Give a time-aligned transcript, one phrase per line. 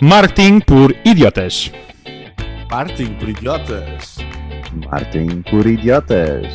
[0.00, 1.70] Marketing por idiotas.
[2.70, 4.16] Marketing por idiotas.
[4.90, 6.46] Marketing por idiotas.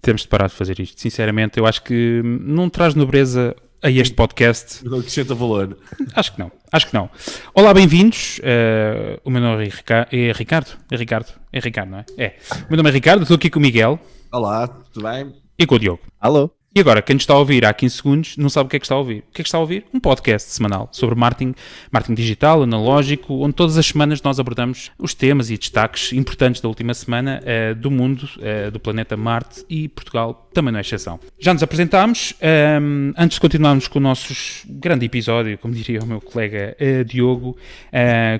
[0.00, 1.00] Temos de parar de fazer isto.
[1.00, 4.82] Sinceramente, eu acho que não traz nobreza a este podcast.
[4.84, 5.76] Não acrescenta valor.
[6.14, 6.50] Acho que não.
[6.72, 7.10] Acho que não.
[7.54, 8.38] Olá, bem-vindos.
[8.38, 10.70] Uh, o meu nome é, Rica é Ricardo.
[10.90, 11.28] É Ricardo.
[11.52, 12.04] É Ricardo, não é?
[12.16, 12.36] É.
[12.66, 13.22] O meu nome é Ricardo.
[13.22, 13.98] Estou aqui com o Miguel.
[14.32, 15.34] Olá, tudo bem?
[15.58, 16.00] E com o Diogo.
[16.18, 16.50] Alô?
[16.72, 18.78] E agora, quem nos está a ouvir há 15 segundos não sabe o que é
[18.78, 19.24] que está a ouvir.
[19.28, 19.86] O que é que está a ouvir?
[19.92, 21.52] Um podcast semanal sobre marketing,
[21.90, 26.68] marketing digital, analógico, onde todas as semanas nós abordamos os temas e destaques importantes da
[26.68, 31.18] última semana uh, do mundo, uh, do planeta Marte e Portugal também não é exceção.
[31.40, 32.34] Já nos apresentámos.
[32.40, 34.32] Um, ehm, antes de continuarmos com o nosso
[34.68, 37.56] grande episódio, como diria o meu colega uh, Diogo,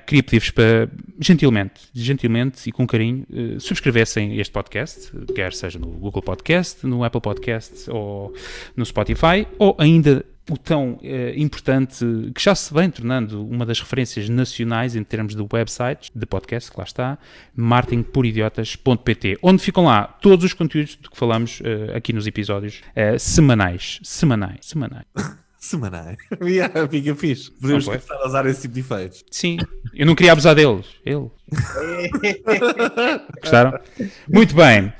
[0.05, 0.89] queria pedir-vos para,
[1.19, 3.25] gentilmente, gentilmente e com carinho,
[3.59, 8.20] subscrevessem este podcast, quer seja no Google Podcast, no Apple Podcast ou
[8.75, 12.03] no Spotify, ou ainda o tão eh, importante,
[12.35, 16.71] que já se vem tornando uma das referências nacionais em termos de websites, de podcast,
[16.71, 17.17] que lá está,
[17.55, 23.17] marketingporidiotas.pt, onde ficam lá todos os conteúdos de que falamos uh, aqui nos episódios uh,
[23.17, 23.99] semanais.
[24.03, 24.59] Semanais.
[24.61, 25.05] Semanais.
[25.61, 26.17] Semanais.
[26.41, 27.51] yeah, fica fixe.
[27.51, 29.23] Podemos começar a usar esse tipo de efeitos.
[29.29, 29.59] Sim.
[29.93, 30.87] Eu não queria abusar deles.
[31.05, 31.29] Ele.
[33.41, 33.79] Gostaram?
[34.27, 34.91] Muito bem.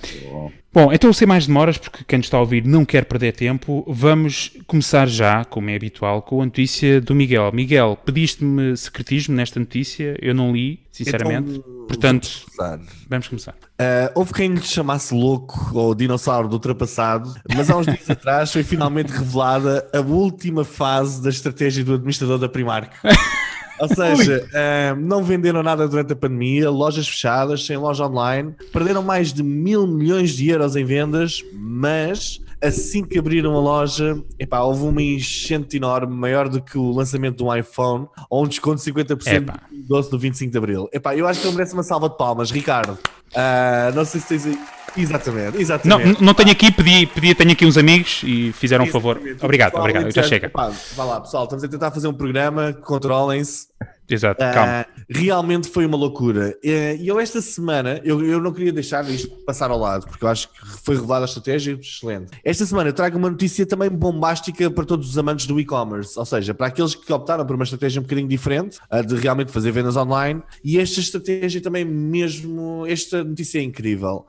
[0.72, 3.84] Bom, então sem mais demoras, porque quem nos está a ouvir não quer perder tempo,
[3.88, 7.52] vamos começar já, como é habitual, com a notícia do Miguel.
[7.52, 12.80] Miguel, pediste-me secretismo nesta notícia, eu não li, sinceramente, então, portanto, vamos começar.
[13.09, 13.52] Vamos começar.
[13.52, 18.52] Uh, houve quem lhe chamasse louco ou dinossauro do ultrapassado, mas há uns dias atrás
[18.52, 22.92] foi finalmente revelada a última fase da estratégia do administrador da Primark.
[23.82, 29.02] Ou seja, uh, não venderam nada durante a pandemia, lojas fechadas, sem loja online, perderam
[29.02, 34.59] mais de mil milhões de euros em vendas, mas assim que abriram a loja, epá,
[34.59, 38.84] houve uma enchente enorme, maior do que o lançamento de um iPhone, ou um desconto
[38.84, 40.90] de 50% do doce do 25 de Abril.
[40.94, 42.52] Epá, eu acho que ele merece uma salva de palmas.
[42.52, 42.98] Ricardo,
[43.36, 44.60] uh, não sei se tens aí.
[44.97, 46.19] Exatamente, exatamente.
[46.19, 49.18] Não, não tenho aqui, pedi, pedi, tenho aqui uns amigos e fizeram um favor.
[49.42, 50.52] Obrigado, obrigado, já chega.
[50.53, 53.68] vá lá, pessoal, estamos a tentar fazer um programa, controlem-se.
[54.13, 54.85] Exato, uh, calma.
[55.09, 56.57] Realmente foi uma loucura.
[56.63, 60.23] Eh, e eu esta semana, eu, eu não queria deixar isto passar ao lado, porque
[60.23, 62.31] eu acho que foi revelada a estratégia excelente.
[62.44, 66.25] Esta semana eu trago uma notícia também bombástica para todos os amantes do e-commerce, ou
[66.25, 69.97] seja, para aqueles que optaram por uma estratégia um bocadinho diferente, de realmente fazer vendas
[69.97, 74.25] online, e esta estratégia também mesmo, esta notícia é incrível.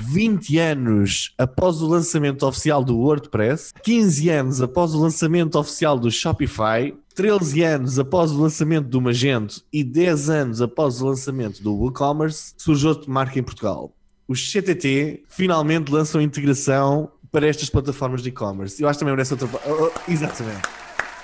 [0.00, 6.10] 20 anos após o lançamento oficial do WordPress, 15 anos após o lançamento oficial do
[6.10, 11.72] Shopify, 13 anos após o lançamento do Magento e 10 anos após o lançamento do
[11.74, 13.94] WooCommerce, surge outra marca em Portugal.
[14.26, 18.82] Os CTT finalmente lançam integração para estas plataformas de e-commerce.
[18.82, 19.48] Eu acho que também merece outra.
[19.66, 20.62] Oh, oh, exatamente.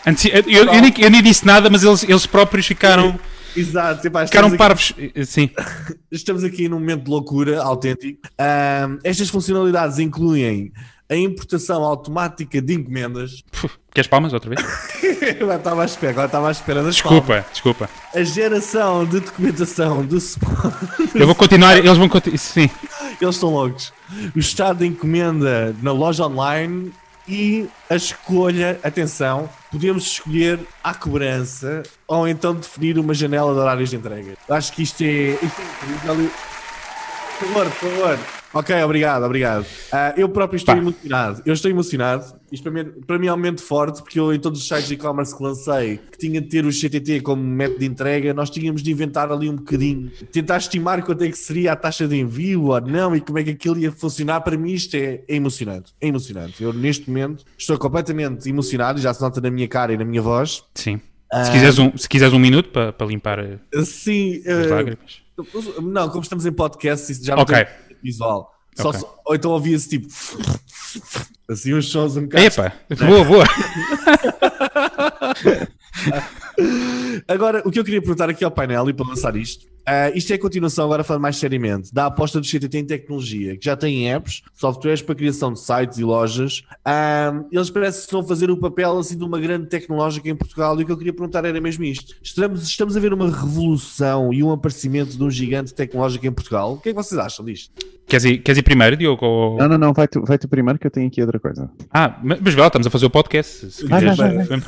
[0.06, 3.18] Antes, eu, eu, eu, nem, eu, nem, disse nada, mas eles, eles próprios ficaram.
[3.56, 4.94] Exato, Epá, ficaram parvos.
[5.26, 5.50] Sim.
[6.10, 8.20] estamos aqui num momento de loucura autêntico.
[8.38, 10.72] Um, estas funcionalidades incluem
[11.10, 13.42] a importação automática de encomendas.
[13.92, 14.60] queres palmas outra vez?
[15.40, 17.46] agora estava à espera, agora estava à espera das Desculpa, palmas.
[17.52, 17.90] desculpa.
[18.14, 20.18] A geração de documentação do
[21.14, 22.38] Eu vou continuar, eles vão continuar.
[22.38, 22.70] Sim.
[23.20, 23.92] Eles estão loucos.
[24.34, 26.90] O estado de encomenda na loja online
[27.28, 33.90] e a escolha, atenção, podemos escolher a cobrança ou então definir uma janela de horários
[33.90, 34.38] de entrega.
[34.48, 36.30] Acho que isto é, isto é incrível.
[37.38, 38.39] Por favor, por favor.
[38.52, 39.62] Ok, obrigado, obrigado.
[39.62, 40.80] Uh, eu próprio estou Pá.
[40.80, 41.42] emocionado.
[41.46, 42.40] Eu estou emocionado.
[42.50, 44.88] Isto para mim, para mim é um momento forte, porque eu em todos os sites
[44.88, 48.50] de e-commerce que lancei, que tinha de ter o CTT como método de entrega, nós
[48.50, 52.18] tínhamos de inventar ali um bocadinho, tentar estimar quanto é que seria a taxa de
[52.18, 54.40] envio ou não e como é que aquilo ia funcionar.
[54.40, 55.94] Para mim isto é, é emocionante.
[56.00, 56.60] É emocionante.
[56.60, 60.22] Eu neste momento estou completamente emocionado, já se nota na minha cara e na minha
[60.22, 60.64] voz.
[60.74, 61.00] Sim.
[61.32, 63.38] Uh, se, quiseres um, se quiseres um minuto para, para limpar
[63.84, 65.22] sim, as uh, lágrimas.
[65.80, 67.64] Não, como estamos em podcast, isso já não okay.
[67.64, 68.54] tem visual.
[68.74, 69.02] Só, okay.
[69.24, 70.06] Ou então ouvia-se tipo.
[71.48, 72.44] Assim uns sons um bocado.
[72.44, 72.72] Epa,
[73.06, 73.44] boa, boa.
[77.26, 80.32] Agora, o que eu queria perguntar aqui ao painel e para lançar isto Uh, isto
[80.32, 83.76] é a continuação, agora falando mais seriamente, da aposta do CTT em tecnologia, que já
[83.76, 86.62] tem apps, softwares para criação de sites e lojas.
[86.86, 90.36] Uh, eles parecem que estão a fazer o papel assim, de uma grande tecnológica em
[90.36, 92.14] Portugal e o que eu queria perguntar era mesmo isto.
[92.22, 96.74] Estamos, estamos a ver uma revolução e um aparecimento de um gigante tecnológico em Portugal.
[96.74, 97.72] O que é que vocês acham disto?
[98.06, 99.24] Queres ir, queres ir primeiro, Diogo?
[99.24, 99.56] Ou...
[99.56, 101.70] Não, não, não, vai tu, vai tu primeiro que eu tenho aqui outra coisa.
[101.92, 103.84] Ah, mas, vá, estamos a fazer o podcast.
[103.86, 104.58] Vai, vai, vai,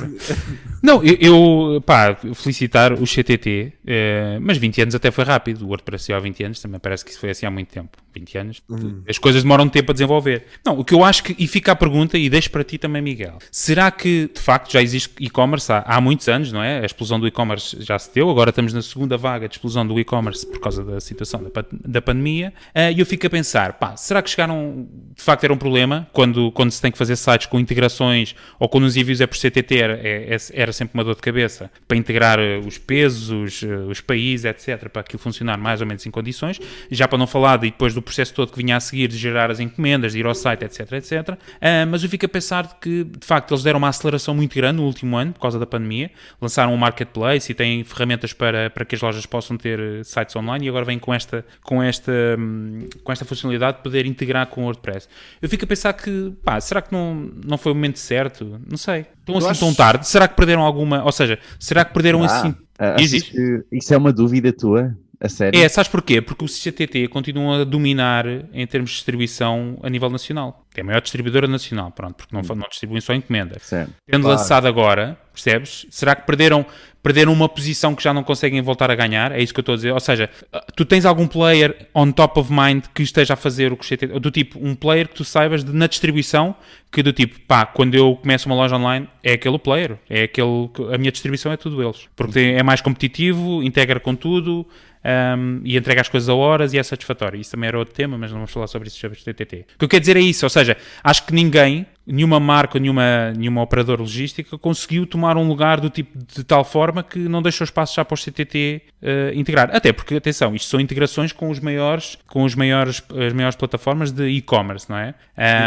[0.80, 5.64] não, eu, eu pá, felicito citar o CTT, eh, mas 20 anos até foi rápido.
[5.64, 7.98] O WordPress há 20 anos também parece que isso foi assim há muito tempo.
[8.14, 8.62] 20 anos.
[8.68, 9.02] Uhum.
[9.08, 10.44] As coisas demoram tempo a desenvolver.
[10.64, 13.02] Não, o que eu acho que, e fica a pergunta, e deixo para ti também,
[13.02, 13.38] Miguel.
[13.50, 16.80] Será que, de facto, já existe e-commerce há, há muitos anos, não é?
[16.80, 19.98] A explosão do e-commerce já se deu, agora estamos na segunda vaga de explosão do
[19.98, 22.52] e-commerce por causa da situação da, da pandemia.
[22.74, 26.06] Eh, E eu fico a pensar, pá, será que chegaram, de facto era um problema,
[26.12, 29.36] quando, quando se tem que fazer sites com integrações, ou quando os envios é por
[29.38, 33.30] CTT, era, é- é- era sempre uma dor de cabeça, para integrar eh, os pesos,
[33.30, 36.60] os, eh, os países, etc., para aquilo funcionar mais ou menos em condições,
[36.90, 39.50] já para não falar de, depois do processo todo que vinha a seguir, de gerar
[39.50, 43.04] as encomendas, de ir ao site, etc., etc., Ah, mas eu fico a pensar que,
[43.04, 46.10] de facto, eles deram uma aceleração muito grande no último ano, por causa da pandemia,
[46.40, 50.36] lançaram um marketplace e têm ferramentas para, para que as lojas possam ter eh, sites
[50.36, 54.46] online e agora vêm com esta, com esta, hum, com esta funcionalidade de poder integrar
[54.48, 55.08] com o WordPress.
[55.40, 58.60] Eu fico a pensar que, pá, será que não, não foi o momento certo?
[58.68, 59.06] Não sei.
[59.20, 60.06] Estão assim acho- tão tarde?
[60.08, 62.54] Será que perderam alguma, ou seja, será que perderam Ah, assim?
[62.90, 63.22] Ah, diz.
[63.22, 64.96] que isso é uma dúvida tua?
[65.20, 65.60] A sério?
[65.60, 66.20] É, sabes porquê?
[66.20, 70.66] Porque o CTT continua a dominar em termos de distribuição a nível nacional.
[70.74, 73.56] É a maior distribuidora nacional, pronto, porque não, não distribuem só encomenda.
[73.60, 73.92] Certo.
[74.10, 74.36] Tendo Claro.
[74.36, 75.86] lançado agora, percebes?
[75.90, 76.66] Será que perderam,
[77.00, 79.30] perderam uma posição que já não conseguem voltar a ganhar?
[79.30, 79.92] É isso que eu estou a dizer.
[79.92, 80.28] Ou seja,
[80.74, 83.88] tu tens algum player on top of mind que esteja a fazer o que o
[83.88, 86.52] CTT, do tipo, um player que tu saibas de, na distribuição,
[86.92, 90.24] que do tipo, pá, quando eu começo uma loja online, é aquele o player, é
[90.24, 92.08] aquele, que- a minha distribuição é tudo eles.
[92.14, 94.66] Porque tem- é mais competitivo, integra com tudo,
[95.04, 97.40] um, e entrega as coisas a horas e é satisfatório.
[97.40, 99.66] Isso também era outro tema, mas não vamos falar sobre isso sobre o TTT.
[99.74, 103.32] O que eu quero dizer é isso, ou seja, acho que ninguém, nenhuma marca, nenhuma,
[103.36, 107.64] nenhuma operadora logística conseguiu tomar um lugar do tipo de tal forma que não deixou
[107.64, 109.70] espaço já para os CTT eh, integrar.
[109.74, 114.12] Até porque, atenção, isto são integrações com os maiores, com os maiores, as maiores plataformas
[114.12, 115.14] de e-commerce, não é?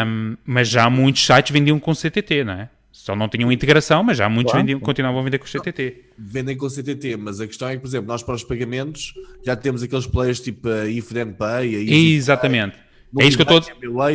[0.06, 2.70] Um, mas já muitos sites vendiam com CTT, não é?
[2.92, 4.66] Só não tinham integração, mas já muitos Claro.
[4.66, 6.06] vendiam, continuavam a vender com CTT.
[6.18, 9.14] vendem com CTT, mas a questão é que, por exemplo, nós para os pagamentos
[9.46, 12.78] já temos aqueles players tipo a If Then Pay, a Exatamente.
[13.18, 13.60] É isso que eu estou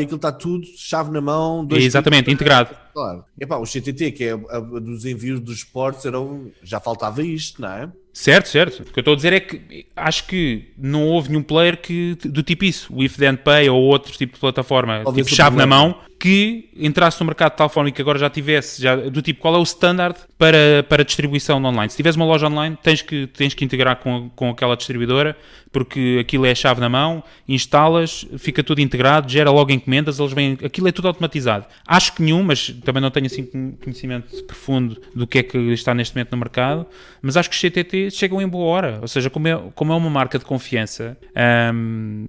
[0.03, 1.65] aquilo está tudo chave na mão.
[1.65, 2.75] dois Exatamente, integrado.
[2.93, 3.25] Claro.
[3.39, 7.63] Epá, o CTT, que é a, a dos envios dos esportes, eram, já faltava isto,
[7.63, 7.91] não é?
[8.13, 8.83] Certo, certo.
[8.83, 12.17] O que eu estou a dizer é que acho que não houve nenhum player que,
[12.25, 15.57] do tipo isso, o If Then Pay ou outro tipo de plataforma, Talvez tipo chave
[15.57, 18.95] na mão, que entrasse no mercado de tal forma e que agora já tivesse, já,
[18.95, 21.89] do tipo, qual é o standard para, para distribuição online?
[21.89, 25.35] Se tiveres uma loja online, tens que, tens que integrar com, com aquela distribuidora,
[25.73, 30.33] porque aquilo é a chave na mão, instalas, fica tudo integrado, gera logo encomendas, eles
[30.33, 31.65] vêm, aquilo é tudo automatizado.
[31.87, 33.45] Acho que nenhum, mas também não tenho assim
[33.83, 36.87] conhecimento profundo do que é que está neste momento no mercado,
[37.23, 39.97] mas acho que os CTT chegam em boa hora, ou seja, como é, como é
[39.97, 41.17] uma marca de confiança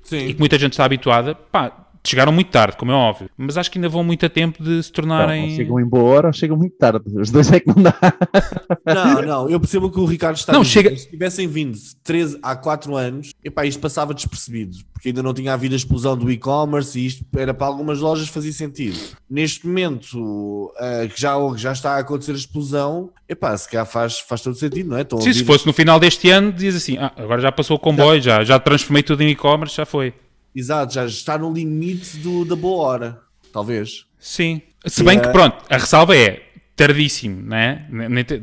[0.04, 0.18] Sim.
[0.18, 3.70] e que muita gente está habituada, pá, chegaram muito tarde, como é óbvio, mas acho
[3.72, 5.44] que ainda vão muito a tempo de se tornarem...
[5.52, 7.02] ou chegam em boa hora ou chegam muito tarde.
[7.16, 7.94] Os dois é que não dá.
[8.86, 12.56] Não, não, eu percebo que o Ricardo está Não, chega- Se tivessem vindo 13 há
[12.56, 17.00] 4 anos, epá, isto passava despercebido, porque ainda não tinha havido a explosão do e-commerce
[17.00, 18.98] e isto era para algumas lojas fazia sentido.
[19.30, 24.20] Neste momento, ah, que já, já está a acontecer a explosão, epá, se calhar faz,
[24.20, 25.06] faz todo sentido, não é?
[25.22, 28.22] Sim, se fosse no final deste ano, diz assim, ah, agora já passou o comboio,
[28.22, 30.14] já, já transformei tudo em e-commerce, já foi.
[30.56, 33.20] Exato, já está no limite do, da boa hora,
[33.54, 34.06] talvez.
[34.20, 34.62] Sim.
[34.86, 36.44] Se bem E, que, pronto, a ressalva é
[36.76, 37.86] tardíssimo, né?
[37.90, 38.42] Nem te-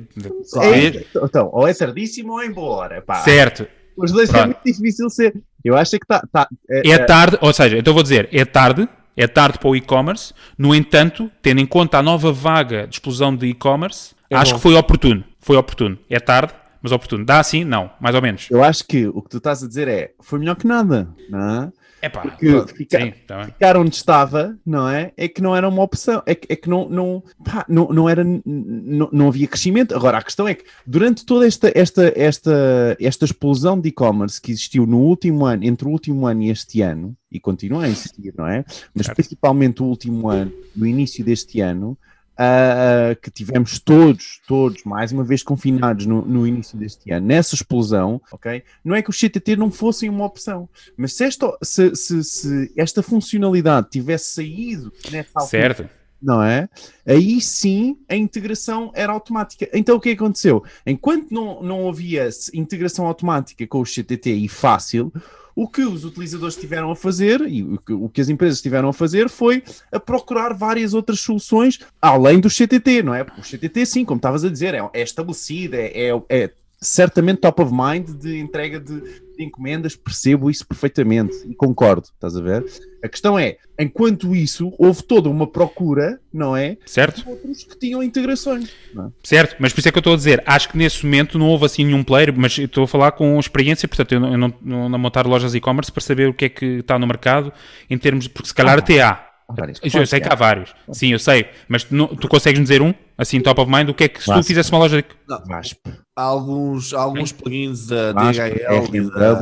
[0.62, 3.02] É, então, ou é tardíssimo ou é em boa hora.
[3.02, 3.16] Pá.
[3.16, 3.66] Certo.
[3.96, 4.46] Os dois é Pronto.
[4.46, 5.34] muito difícil ser.
[5.64, 6.22] Eu acho que está.
[6.32, 9.75] Tá, é, É tarde, ou seja, então vou dizer, é tarde, é tarde para o
[9.75, 14.52] e-commerce, no entanto, tendo em conta a nova vaga de explosão de e-commerce, É acho
[14.52, 14.56] bom.
[14.58, 15.25] que foi oportuno.
[15.40, 15.99] Foi oportuno.
[16.08, 17.25] É tarde, mas oportuno.
[17.25, 17.64] Dá assim?
[17.64, 18.46] Não, mais ou menos.
[18.50, 21.08] eu acho que o que tu estás a dizer é foi melhor que nada.
[21.29, 22.06] Não é?
[22.06, 23.44] É pá, Porque pronto, fica- sim, tá.
[23.46, 25.12] Ficar onde estava, não é?
[25.17, 28.08] É que não era uma opção, é que, é que não, não, pá, não, não
[28.08, 29.94] era, não, não havia crescimento.
[29.94, 34.50] Agora, a questão é que durante toda esta, esta, esta, esta explosão de e-commerce que
[34.52, 38.32] existiu no último ano, entre o último ano e este ano, e continua a existir,
[38.36, 38.64] não é?
[38.94, 39.17] Mas Certo.
[39.17, 41.96] principalmente o último ano, no início deste ano,
[42.39, 47.55] ah, que tivemos todos, todos, mais uma vez confinados no, no início deste ano, nessa
[47.57, 48.63] explosão, ok?
[48.85, 52.73] Não é que os CTT não fossem uma opção, mas se esta, se, se- se
[52.77, 55.89] esta funcionalidade tivesse saído nessa altura, Certo.
[56.23, 56.69] não é?
[57.05, 59.69] Aí sim a integração era automática.
[59.75, 60.63] Então o que aconteceu?
[60.87, 65.13] Enquanto não, não havia integração automática com o CTT e fácil,
[65.58, 68.91] o que os utilizadores tiveram a fazer e o que, o que as empresas tiveram
[68.91, 73.22] a fazer foi a procurar várias outras soluções além do CTT, não é?
[73.36, 76.50] O CTT, sim, como estavas a dizer, é, é estabelecido, é, é, é
[76.81, 79.03] certamente top of mind de entrega de,
[79.39, 82.65] de encomendas, percebo isso perfeitamente e concordo, estás a ver?
[83.03, 86.77] A questão é, enquanto isso, houve toda uma procura, não é?
[86.85, 87.23] Certo?
[87.23, 88.69] De outros que tinham integrações.
[88.97, 89.03] é?
[89.23, 91.47] Certo, mas por isso é que eu estou a dizer, acho que nesse momento não
[91.47, 94.39] houve assim nenhum player, mas eu estou a falar com experiência, portanto eu não, eu
[94.39, 97.53] não, não a montar lojas e-commerce para saber o que é que está no mercado
[97.89, 99.28] em termos, porque se calhar Ah, até há.
[99.50, 99.81] Há várias.
[99.82, 102.82] Eu sei que há vários, sim, eu sei, mas tu, não- tu consegues me dizer
[102.82, 104.44] um, assim, top of mind, o que é que se tu Vasco.
[104.44, 105.08] fizesse uma loja de...
[105.46, 105.78] Vasp,
[106.14, 109.38] Há alguns, há alguns plugins da Vasp, DHL e da...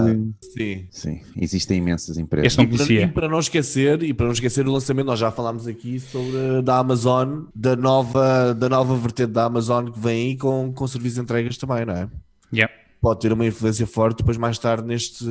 [0.54, 0.86] Sim.
[0.92, 2.46] Sim, existem imensas empresas.
[2.52, 3.02] Esse não E para, conhecia.
[3.02, 6.62] e para não esquecer, e para não esquecer o lançamento, nós já falámos aqui sobre
[6.62, 11.16] da Amazon, da nova, da nova vertente da Amazon que vem aí com, com serviço
[11.16, 12.08] de entregas também, não é?
[12.54, 12.72] Yeah.
[13.00, 15.24] Pode ter uma influência forte depois mais tarde neste,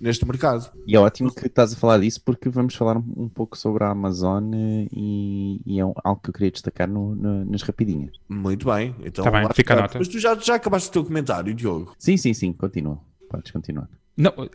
[0.00, 0.70] neste mercado.
[0.86, 3.88] E é ótimo que estás a falar disso porque vamos falar um, pouco sobre a
[3.90, 8.12] Amazon eh, e, e é algo que eu queria destacar no- no- nas rapidinhas.
[8.28, 8.94] Muito bem.
[9.04, 9.98] Então, Tá bem, lá fica a nota.
[9.98, 11.94] Mas tu já, já acabaste o teu comentário, Diogo.
[11.98, 12.98] Sim, sim, sim, continua.
[13.28, 13.88] Podes continuar.
[14.16, 14.32] Não,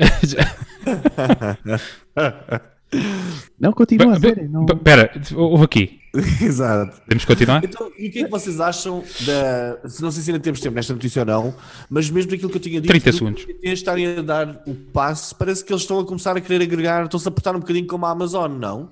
[3.60, 4.50] Não, continua, a sério.
[4.50, 4.66] Não...
[4.66, 6.00] Pera, houve aqui.
[6.42, 7.02] Exato.
[7.08, 7.64] Temos que continuar?
[7.64, 9.90] Então, e o que é que vocês acham da.
[9.90, 11.56] se Não sei se ainda temos tempo nesta notícia ou não,
[11.90, 12.90] mas mesmo daquilo que eu tinha dito.
[12.92, 13.46] 30 do segundos.
[13.64, 17.28] Estarem a dar o passo, parece que eles estão a começar a querer agregar, estão-se
[17.28, 18.92] a apertar um bocadinho como a Amazon, não?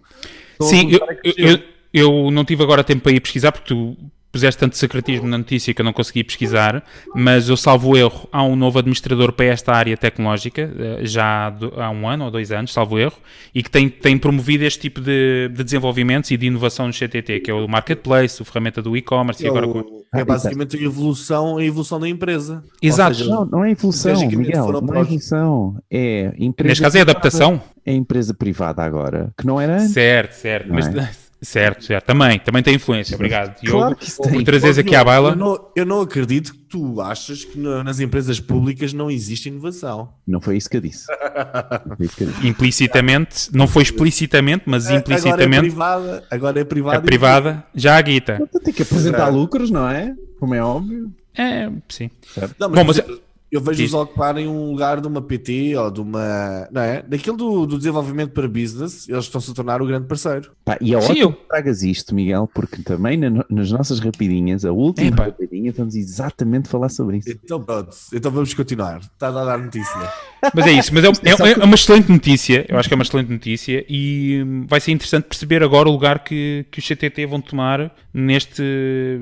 [0.51, 0.91] Estão Sim,
[1.23, 1.59] eu, eu-
[1.93, 3.95] eu não tive agora tempo para ir pesquisar porque tu
[4.33, 6.83] puseste tanto secretismo na notícia que eu não consegui pesquisar,
[7.15, 11.89] mas eu salvo erro, há um novo administrador para esta área tecnológica, eh, já há
[11.91, 13.13] um ano ou dois anos, salvo erro,
[13.53, 17.41] e que tem, tem promovido este tipo de, de desenvolvimentos e de inovação no CTT,
[17.41, 19.67] que é o Marketplace, o ferramenta do e-commerce e É, agora...
[19.67, 22.63] o- com- é basicamente a evolução, a evolução da empresa.
[22.81, 23.15] Exato.
[23.15, 24.81] Seja, Não, não é evolução, Miguel.
[24.81, 25.77] Não é evolução.
[25.91, 27.61] É empresa Neste caso é privada- adaptação?
[27.85, 29.91] É empresa privada agora, que não era antes.
[29.93, 30.67] Certo, certo.
[30.73, 30.87] Mas,
[31.43, 32.05] certo, certo.
[32.05, 33.15] Também, também tem influência.
[33.15, 33.77] Obrigado, Diogo.
[33.79, 34.43] Claro que isso por tem.
[34.43, 35.29] trazeres aqui à baila.
[35.31, 39.49] Eu não, eu não acredito que tu achas que na- nas empresas públicas não existe
[39.49, 40.13] inovação.
[40.25, 41.05] Não foi isso que eu disse.
[41.85, 42.47] Não foi isso que eu disse.
[42.47, 46.97] Implicitamente, não foi explicitamente, mas Agora é implicitamente, privada, agora é privada.
[46.97, 48.39] a privada já a guita.
[48.41, 50.13] Então tem que apresentar lucros, não é?
[50.39, 51.11] Como é óbvio.
[51.37, 52.09] É, sim.
[52.59, 53.22] Não, Bom, mas- por exemplo,
[53.53, 56.67] eu vejo-os ocuparem um lugar de uma PT ou de uma.
[56.71, 57.01] Não é?
[57.03, 60.51] Daquilo do, do desenvolvimento para business, eles estão-se a tornar o grande parceiro.
[60.65, 63.99] Pá, e é Sim, ótimo eu- que tragas isto, Miguel, porque também na- nas nossas
[63.99, 65.25] rapidinhas, a última Epá.
[65.25, 67.29] rapidinha, vamos exatamente falar sobre isso.
[67.29, 68.99] Então pronto, então vamos continuar.
[68.99, 70.13] Está a dar notícia.
[70.53, 72.97] Mas é isso, mas é, é é- é uma excelente notícia, eu acho que é
[72.97, 76.85] uma excelente notícia e hum, vai ser interessante perceber agora o lugar que, que os
[76.87, 78.61] CTT vão tomar neste,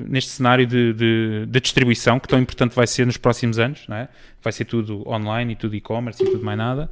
[0.08, 3.96] neste cenário de, de, de distribuição que tão importante vai ser nos próximos anos, não
[3.96, 4.08] é?
[4.42, 6.90] Vai ser tudo online e tudo e-commerce e tudo mais nada.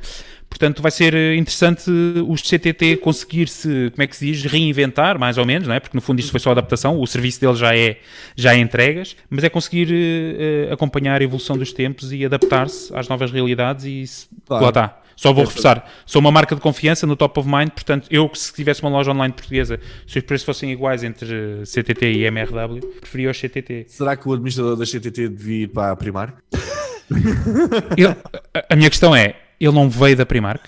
[0.49, 1.91] Portanto, vai ser eh, interessante
[2.29, 5.81] os CTT conseguir-se, como é que se diz, reinventar, mais ou menos, não é?
[5.81, 7.99] Porque no fundo isto foi só adaptação, o serviço deles já é,
[8.37, 13.09] já é entregas, mas é conseguir eh, acompanhar a evolução dos tempos e adaptar-se às
[13.09, 14.05] novas realidades e
[14.47, 14.65] Claro.
[14.65, 15.01] lá está.
[15.17, 18.55] Só vou reforçar, sou uma marca de confiança no top of mind, portanto, eu se
[18.55, 23.31] tivesse uma loja online portuguesa, se os preços fossem iguais entre CTT e MRW, preferia
[23.31, 23.85] os CTT.
[23.89, 26.39] Será que o administrador da CTT devia ir para a Primark?
[27.97, 28.17] Ele-
[28.69, 30.64] a- minha questão é, ele não veio da Primark?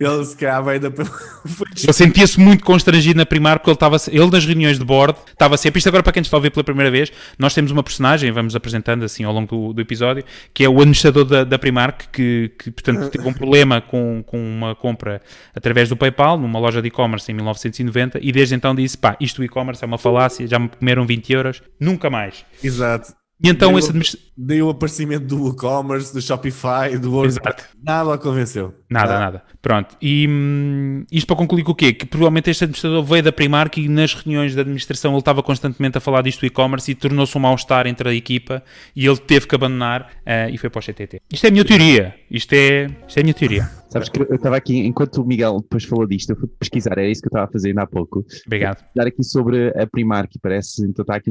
[0.00, 0.88] Ele se calhar veio da.
[0.88, 5.54] Ele sentia-se muito constrangido na Primark porque ele estava, ele nas reuniões de board estava
[5.58, 8.32] sempre, isto agora para quem está a ouvir pela primeira vez, nós temos uma personagem,
[8.32, 10.24] vamos apresentando assim ao longo do, do episódio,
[10.54, 14.38] que é o administrador da, da Primark, que, que portanto teve um problema com, com
[14.38, 15.20] uma compra
[15.54, 19.36] através do PayPal, numa loja de e-commerce em 1990, e desde então disse, pá, isto
[19.42, 22.46] do e-commerce é uma falácia, já me comeram 20 euros, nunca mais.
[22.64, 23.12] Exato.
[23.42, 24.26] E então Eu- esse administrador...
[24.38, 27.40] Deu o aparecimento do e-commerce, do Shopify, do WordPress.
[27.42, 27.64] Exato.
[27.82, 28.74] Nada o convenceu.
[28.90, 29.18] Nada, Tá?
[29.18, 29.42] nada.
[29.62, 29.96] Pronto.
[30.00, 31.94] E hum, isto para concluir com o quê?
[31.94, 35.96] Que provavelmente este administrador veio da Primark e nas reuniões da administração ele estava constantemente
[35.96, 38.62] a falar disto do e-commerce e tornou-se um mal-estar entre a equipa
[38.94, 41.22] e ele teve que abandonar eh, e foi para o CTT.
[41.32, 42.14] Isto é a minha teoria.
[42.30, 43.70] Isto é, isto é a minha teoria.
[43.88, 47.08] Sabes que eu estava aqui, enquanto o Miguel depois falou disto, eu fui pesquisar, era
[47.08, 48.22] isso que eu estava a fazer ainda há pouco.
[48.46, 48.76] Obrigado.
[48.82, 51.30] Pesquisar aqui sobre a Primark, parece, então está aqui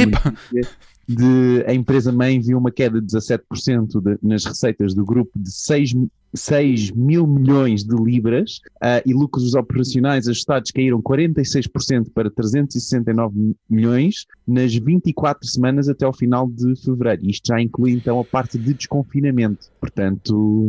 [1.07, 5.93] de a empresa-mãe viu uma queda de 17% de- nas receitas do grupo de 6,
[6.33, 13.55] 6 mil milhões de libras ah, e lucros operacionais ajustados caíram 46% para 369 mi-
[13.69, 17.21] milhões nas 24 semanas até ao final de fevereiro.
[17.29, 19.67] Isto já inclui então a parte de desconfinamento.
[19.79, 20.67] Portanto,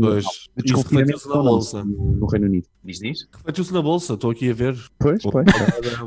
[0.00, 0.24] Pois.
[0.24, 1.84] de Isso desconfinamento na não, bolsa.
[1.84, 2.66] no, no Reino Unido.
[2.84, 3.26] Diz diz?
[3.32, 4.76] Refletiu-se na bolsa, estou aqui a ver.
[4.98, 5.46] Pois, pois.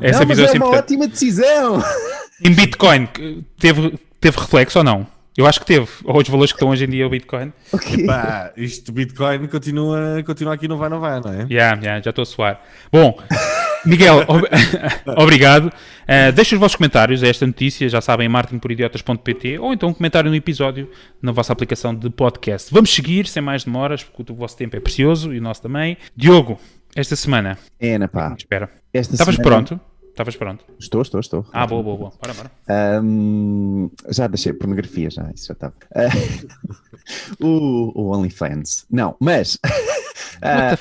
[0.01, 1.79] Essa não, mas é uma ótima decisão!
[2.45, 3.07] Em Bitcoin,
[3.57, 5.07] teve, teve reflexo ou não?
[5.35, 5.87] Eu acho que teve.
[6.03, 7.51] Ou os valores que estão hoje em dia o Bitcoin.
[7.71, 8.05] Ok.
[8.05, 11.47] Pá, isto Bitcoin continua, continua aqui, não vai, não vai, não é?
[11.49, 12.61] Yeah, yeah, já estou a suar.
[12.91, 13.17] Bom,
[13.85, 14.43] Miguel, ob
[15.17, 15.67] obrigado.
[15.67, 20.29] Uh, deixem os vossos comentários a esta notícia, já sabem, marketingporidiotas.pt ou então um comentário
[20.29, 20.89] no episódio
[21.21, 22.71] na vossa aplicação de podcast.
[22.71, 25.97] Vamos seguir, sem mais demoras, porque o vosso tempo é precioso e o nosso também.
[26.15, 26.59] Diogo,
[26.95, 27.57] esta semana.
[27.79, 28.35] É, na pá.
[28.37, 28.69] Espera.
[28.93, 29.43] Estavas semana...
[29.43, 29.92] pronto?
[30.13, 30.63] Estavas pronto?
[30.79, 31.45] Estou, estou, estou.
[31.51, 32.13] Ah, boa, boa, boa.
[32.21, 33.01] Bora, bora.
[33.03, 35.73] Um, já deixei pornografia, já, isso já estava.
[35.89, 38.85] Uh, o, o OnlyFans.
[38.89, 39.57] Não, mas.
[40.43, 40.75] Uh,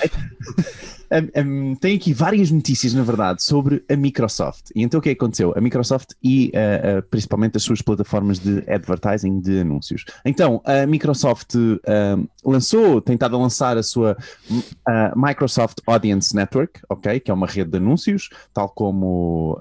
[1.44, 4.70] um, tem aqui várias notícias, na verdade, sobre a Microsoft.
[4.74, 5.52] E então o que é que aconteceu?
[5.56, 10.04] A Microsoft e uh, uh, principalmente as suas plataformas de advertising, de anúncios.
[10.24, 14.16] Então, a Microsoft uh, lançou, tentado lançar a sua
[15.14, 17.20] Microsoft Audience Network, ok?
[17.20, 19.58] Que é uma rede de anúncios, tal como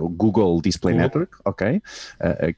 [0.00, 1.06] o Google Display Google.
[1.06, 1.82] Network, ok,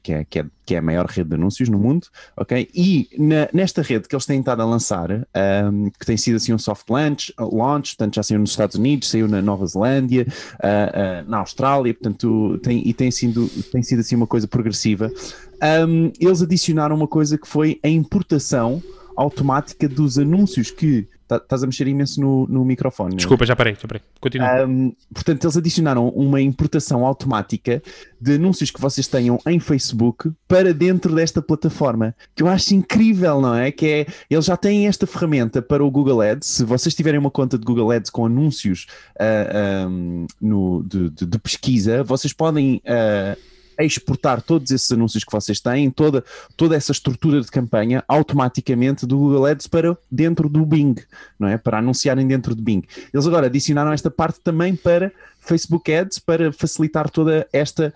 [0.01, 3.09] que, é, que, é, que é a maior rede de anúncios no mundo, ok, e
[3.17, 6.57] na, nesta rede que eles têm estado a lançar, um, que tem sido assim um
[6.57, 11.39] soft launch, launch, portanto já saiu nos Estados Unidos, saiu na Nova Zelândia, uh, na
[11.39, 15.11] Austrália, portanto, tem, e tem sido, tem sido assim uma coisa progressiva.
[15.87, 18.81] Um, eles adicionaram uma coisa que foi a importação
[19.15, 23.15] automática dos anúncios que estás a mexer imenso no, no microfone.
[23.15, 24.01] Desculpa, já parei, já parei.
[24.19, 24.65] Continua.
[24.65, 27.81] Um, portanto, eles adicionaram uma importação automática
[28.19, 33.41] de anúncios que vocês tenham em Facebook para dentro desta plataforma, que eu acho incrível,
[33.41, 33.71] não é?
[33.71, 36.47] Que é, eles já têm esta ferramenta para o Google Ads.
[36.47, 41.09] Se vocês tiverem uma conta de Google Ads com anúncios uh, ah, um, no, de,
[41.09, 43.37] de, de, pesquisa, vocês podem uh,
[43.79, 46.23] exportar todos esses anúncios que vocês têm, toda,
[46.55, 50.95] toda essa estrutura de campanha, automaticamente do Google Ads para dentro do Bing,
[51.39, 51.57] não é?
[51.57, 52.83] Para anunciarem dentro do Bing.
[53.13, 55.11] Eles agora adicionaram esta parte também para
[55.43, 57.93] Facebook Ads para facilitar toda esta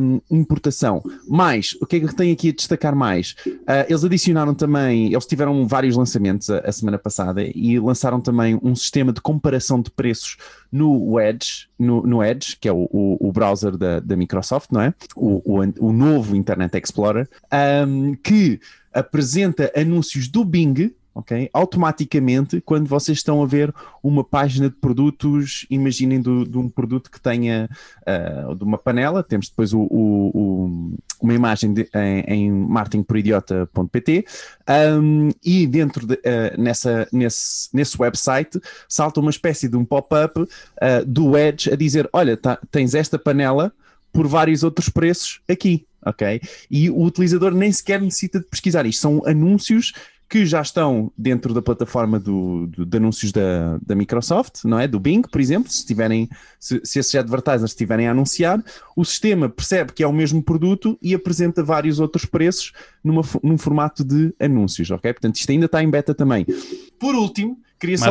[0.00, 1.02] um, importação.
[1.28, 3.34] Mas, o que é que tenho aqui a destacar mais?
[3.46, 8.58] Uh, eles adicionaram também, eles tiveram vários lançamentos a, a, semana passada e lançaram também
[8.62, 10.36] um sistema de comparação de preços
[10.70, 14.80] no Edge, no, no Edge, que é o, o, o browser da, da, Microsoft, não
[14.80, 14.94] é?
[15.16, 17.28] O, o, o novo Internet Explorer,
[17.86, 18.60] um, que
[18.92, 21.48] apresenta anúncios do Bing, ok?
[21.52, 27.10] Automaticamente, quando vocês estão a ver uma página de produtos, imaginem do, de um produto
[27.10, 27.68] que tenha
[28.02, 32.52] uh, de uma panela, temos depois o, o, o, uma imagem de, em, em
[35.00, 40.40] um, e dentro de, uh, nessa, nesse, nesse website salta uma espécie de um pop-up
[40.40, 40.48] uh,
[41.06, 43.72] do Edge a dizer: Olha, tá, tens esta panela
[44.12, 45.86] por vários outros preços aqui.
[46.06, 46.40] Ok?
[46.70, 49.00] E o utilizador nem sequer necessita de pesquisar isto.
[49.00, 49.94] São anúncios
[50.28, 54.88] que já estão dentro da plataforma do, do, de anúncios da, da Microsoft, não é?
[54.88, 58.62] Do Bing, por exemplo, se, tiverem, se, se esses advertisers estiverem a anunciar,
[58.96, 62.72] o sistema percebe que é o mesmo produto e apresenta vários outros preços
[63.02, 65.12] numa, num formato de anúncios, ok?
[65.12, 66.46] Portanto, isto ainda está em beta também.
[66.98, 68.06] Por último, queria só,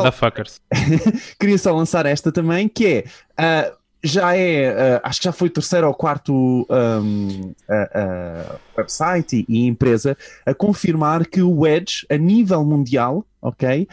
[1.39, 3.71] queria só lançar esta também, que é...
[3.71, 8.59] Uh, já é, uh, acho que já foi o terceiro ou quarto um, uh, uh,
[8.77, 13.87] website e, e, empresa a confirmar que o Edge, a nível mundial, ok,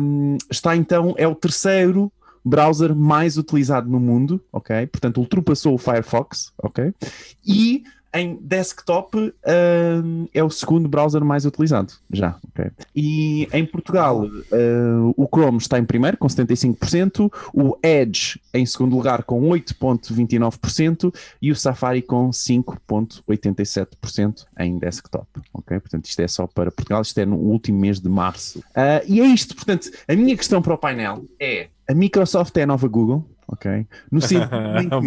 [0.00, 2.10] um, está então, é o terceiro
[2.44, 6.92] browser mais utilizado no mundo, ok, portanto ultrapassou o Firefox, ok,
[7.46, 9.34] e em desktop
[10.32, 12.36] é o segundo browser mais utilizado, já.
[12.50, 12.70] Okay.
[12.94, 18.96] E em Portugal uh, o Chrome está em primeiro com 75%, o Edge em segundo
[18.96, 25.26] lugar com 8,29% e o Safari com 5,87% em desktop.
[25.52, 25.78] Ok?
[25.80, 28.60] Portanto, isto é só para Portugal, isto é no último mês de março.
[28.60, 32.62] Uh, e é isto, portanto, a minha questão para o painel é: a Microsoft é
[32.62, 33.24] a nova Google?
[33.48, 33.86] Ok?
[34.10, 34.48] No sentido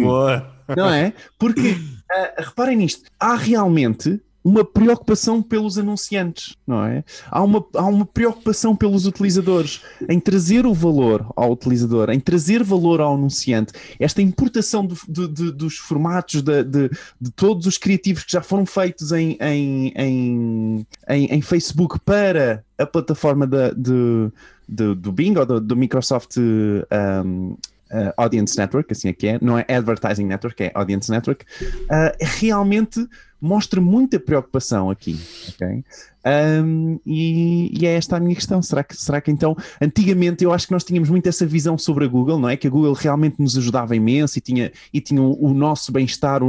[0.74, 1.12] que, não é?
[1.38, 7.04] Porque uh, reparem nisto, há realmente uma preocupação pelos anunciantes, não é?
[7.30, 12.62] Há uma, há uma preocupação pelos utilizadores em trazer o valor ao utilizador, em trazer
[12.62, 13.72] valor ao anunciante.
[14.00, 18.42] Esta importação do, do, do, dos formatos de, de, de, todos os criativos que já
[18.42, 24.28] foram feitos em, em, em, em Facebook para a plataforma da, de,
[24.68, 27.56] de, do Bing ou do, do Microsoft um,
[27.92, 32.16] uh, Audience Network, assim é que é, não é Advertising Network, é Audience Network, uh,
[32.38, 33.06] realmente
[33.42, 35.84] mostra muita preocupação aqui, ok?
[36.24, 38.62] Um, e, e, é esta a minha questão.
[38.62, 42.04] Será que, será que então, antigamente eu acho que nós tínhamos muito essa visão sobre
[42.04, 42.56] a Google, não é?
[42.56, 46.40] Que a Google realmente nos ajudava imenso e tinha, e tinha o, nosso bem-estar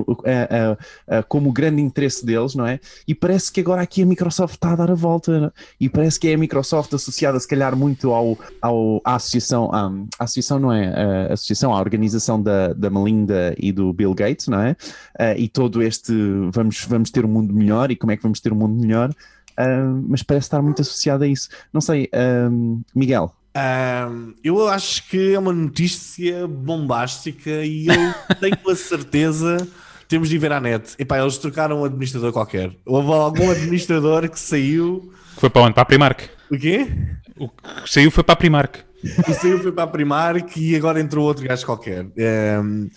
[1.28, 2.80] como grande interesse deles, não é?
[3.08, 6.28] E parece que agora aqui a Microsoft está a dar a volta e parece que
[6.28, 10.72] é a Microsoft associada, se calhar, muito ao, ao, à associação, à, à associação, não
[10.72, 11.30] é?
[11.30, 14.72] A associação, à organização da, da Melinda e do Bill Gates, não é?
[15.20, 16.14] Uh, e todo este
[16.52, 19.10] vamos, vamos ter um mundo melhor e como é que vamos ter um mundo melhor?
[19.60, 21.50] uh, mas parece estar muito associado a isso.
[21.72, 28.58] Não sei, uh, Miguel, Ahm, eu acho que é uma notícia bombástica e eu tenho
[28.68, 29.68] a certeza.
[30.08, 30.96] Temos de ir ver à net.
[30.98, 32.76] Epá, eles trocaram um administrador qualquer.
[32.86, 35.14] Houve algum administrador que saiu.
[35.38, 35.74] Foi para onde?
[35.74, 36.30] Para a Primark.
[36.52, 36.88] O quê?
[37.38, 38.80] O que saiu foi para a Primark.
[39.28, 42.06] O saiu foi para a Primark e agora entrou outro gajo qualquer.
[42.18, 42.88] Ahm,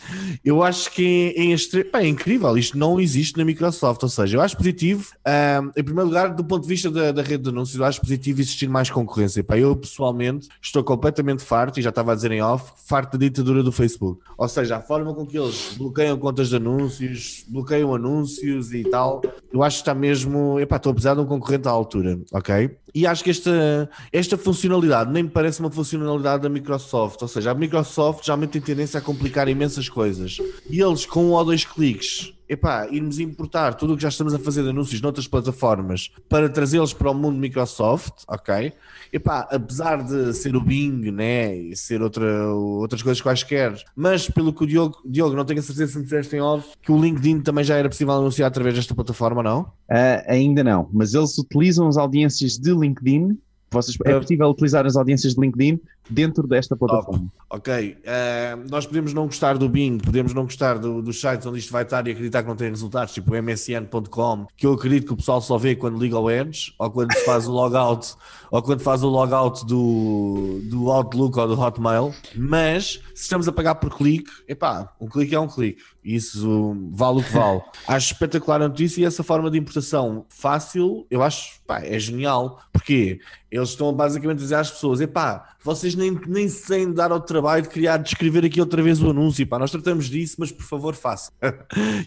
[0.45, 2.57] eu acho que é, extre- pá, é incrível.
[2.57, 4.03] Isto não existe na Microsoft.
[4.03, 7.23] Ou seja, eu acho positivo, ahm, em primeiro lugar, do ponto de vista da, da
[7.23, 9.43] rede de anúncios, eu acho positivo existir mais concorrência.
[9.43, 13.27] Pá, eu pessoalmente estou completamente farto, e já estava a dizer em off, farto da
[13.27, 14.21] ditadura do Facebook.
[14.39, 19.23] Ou seja, a forma com que eles bloqueiam contas de anúncios, bloqueiam anúncios e tal,
[19.53, 20.61] eu acho que está mesmo.
[20.61, 22.71] Epá, estou a precisar de um concorrente à altura, ok?
[22.95, 25.96] E acho que esta, esta funcionalidade nem me parece uma funcionalidade
[26.41, 27.21] da Microsoft.
[27.23, 30.39] Ou seja, a Microsoft geralmente tem tendência a complicar imensas coisas.
[30.69, 34.33] E eles, com um ou dois cliques, epá, irmos importar tudo o que já estamos
[34.35, 38.73] a fazer de anúncios noutras plataformas para trazê-los para o mundo Microsoft, ok?
[39.13, 44.53] Epá, apesar de ser o Bing, né, e ser outra, outras coisas quaisquer, mas pelo
[44.53, 47.01] que o Diogo, Diogo não tenho a certeza se me disseste em off, que o
[47.01, 49.73] LinkedIn também já era possível anunciar através desta plataforma, não?
[49.91, 53.39] Ah, ainda não, mas eles utilizam as audiências de LinkedIn.
[53.77, 57.27] Vocês, é possível utilizar as audiências de LinkedIn dentro desta plataforma.
[57.51, 61.59] Ok, eh, nós podemos não gostar do Bing, podemos não gostar do- dos sites onde
[61.59, 65.07] isto vai estar e acreditar que não tem resultados, tipo o msn.com, que eu acredito
[65.07, 68.15] que o pessoal só vê quando liga ao Edge, ou quando se faz o logout,
[68.51, 73.53] ou quando faz o logout do, do Outlook ou do Hotmail, mas se estamos a
[73.53, 77.63] pagar por clique, epá, um clique é um clique, isso vale o que vale.
[77.89, 82.61] acho espetacular a notícia e essa forma de importação fácil, eu acho, pá, é genial,
[82.73, 86.95] porque eles estão basicamente a dizer às pessoas: epá, vocês nem, nem se têm de
[86.95, 90.07] dar ao trabalho de criar, de escrever aqui outra vez o anúncio, pá, nós tratamos
[90.07, 91.33] disso, mas por favor façam.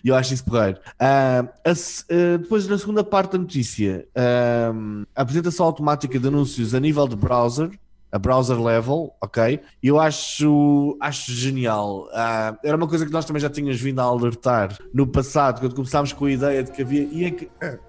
[0.04, 0.80] E eu acho isso porreiro.
[0.99, 4.71] Ah, a ah, depois, na segunda parte da notícia, ah,
[5.15, 7.70] a apresentação automática de anúncios a nível de browser.
[8.12, 9.60] A browser level, ok?
[9.84, 12.10] E Eu acho, acho genial.
[12.12, 15.76] Ah, era uma coisa que nós também já tínhamos vindo a alertar no passado, quando
[15.76, 17.04] começámos com a ideia de que havia.
[17.04, 17.32] e é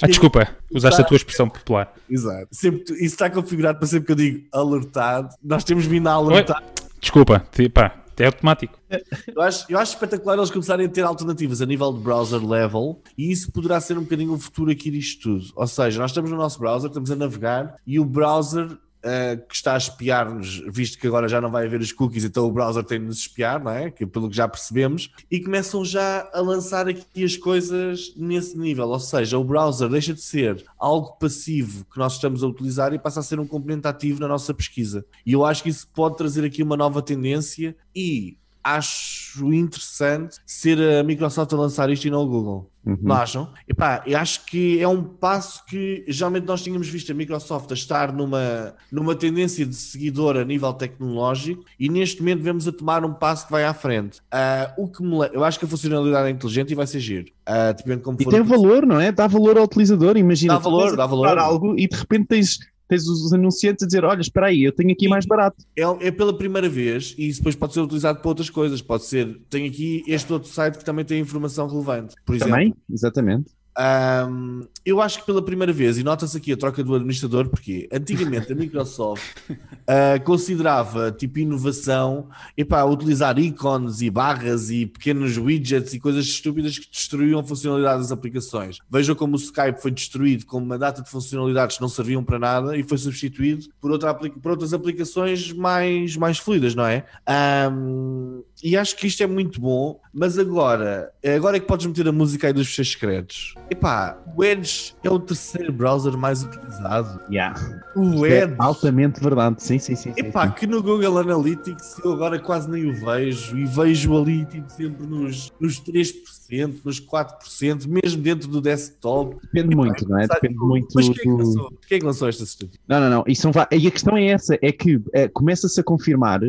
[0.00, 1.92] Ah, desculpa, usaste a tua expressão popular.
[2.08, 2.46] Exato.
[2.52, 5.34] Sempre, isso está configurado para sempre que eu digo alertado.
[5.42, 6.62] Nós temos vindo a alertar.
[7.00, 8.78] Desculpa, te- pá, é automático.
[9.26, 13.00] Eu acho, eu acho espetacular eles começarem a ter alternativas a nível de browser level
[13.16, 15.52] e isso poderá ser um bocadinho o futuro aqui disto tudo.
[15.54, 19.54] Ou seja, nós estamos no nosso browser, estamos a navegar e o browser eh, que
[19.54, 22.82] está a espiar-nos, visto que agora já não vai haver os cookies, então o browser
[22.82, 23.88] tem de nos espiar, não é?
[23.88, 28.88] Que, pelo que já percebemos, e começam já a lançar aqui as coisas nesse nível.
[28.88, 32.98] Ou seja, o browser deixa de ser algo passivo que nós estamos a utilizar e
[32.98, 35.06] passa a ser um componente ativo na nossa pesquisa.
[35.24, 40.80] E eu acho que isso pode trazer aqui uma nova tendência e acho interessante ser
[40.80, 42.70] a Microsoft a lançar isto e não o Google.
[42.84, 42.98] Uhum.
[43.02, 43.48] Não acham?
[43.68, 47.74] Epá, eu acho que é um passo que geralmente nós tínhamos visto a Microsoft a
[47.74, 53.04] estar numa, numa tendência de seguidor a nível tecnológico e neste momento vemos a tomar
[53.04, 54.20] um passo que vai à frente.
[54.30, 57.26] Ah, o que me eu acho que a funcionalidade é inteligente e vai ser giro.
[57.44, 59.10] Ah, depende de como E tem valor, não é?
[59.10, 60.16] Dá valor ao utilizador.
[60.16, 61.38] Imagina, Dá valor, dá valor.
[61.38, 64.92] algo e de repente tens, tens os anunciantes a dizer: Olha, espera aí, eu tenho
[64.92, 65.64] aqui mais barato.
[65.76, 68.80] É, é pela primeira vez e isso depois pode ser utilizado para outras coisas.
[68.82, 72.14] Pode ser, tem aqui este outro site que também tem informação relevante.
[72.24, 73.50] Por exemplo, Também, exatamente.
[73.76, 77.88] Ahm, eu acho que pela primeira vez, e nota-se aqui a troca do administrador, porque
[77.92, 79.22] antigamente a Microsoft
[79.86, 86.78] ah, considerava tipo inovação epá, utilizar ícones e barras e pequenos widgets e coisas estúpidas
[86.78, 88.78] que destruíam a funcionalidade das aplicações.
[88.90, 92.38] Vejam como o Skype foi destruído com uma data de funcionalidades que não serviam para
[92.38, 97.04] nada e foi substituído por, outra por outras aplicações mais, mais fluidas, não é?
[97.26, 102.08] Ahm, e acho que isto é muito bom, mas agora, agora é que podes meter
[102.08, 103.54] a música aí dos fecheiros secretos.
[103.68, 107.20] Epá, o Edge é o terceiro browser mais utilizado.
[107.28, 107.58] Yeah.
[107.96, 108.54] O É Edge.
[108.58, 109.56] altamente verdade.
[109.62, 110.12] Sim, sim, sim.
[110.14, 110.54] sim, Epá, sim.
[110.54, 115.04] que no Google Analytics eu agora quase nem o vejo e vejo ali tipo, sempre
[115.06, 119.36] nos, nos 3%, nos 4%, mesmo dentro do desktop.
[119.52, 120.28] Depende muito, não é?
[120.28, 121.36] Depende muito Mas quem é que do.
[121.36, 122.84] lançou, quem é que lançou esta estatística?
[122.86, 123.24] Não, não, não.
[123.26, 126.40] E, são e a questão é essa: é que é, começa-se a confirmar,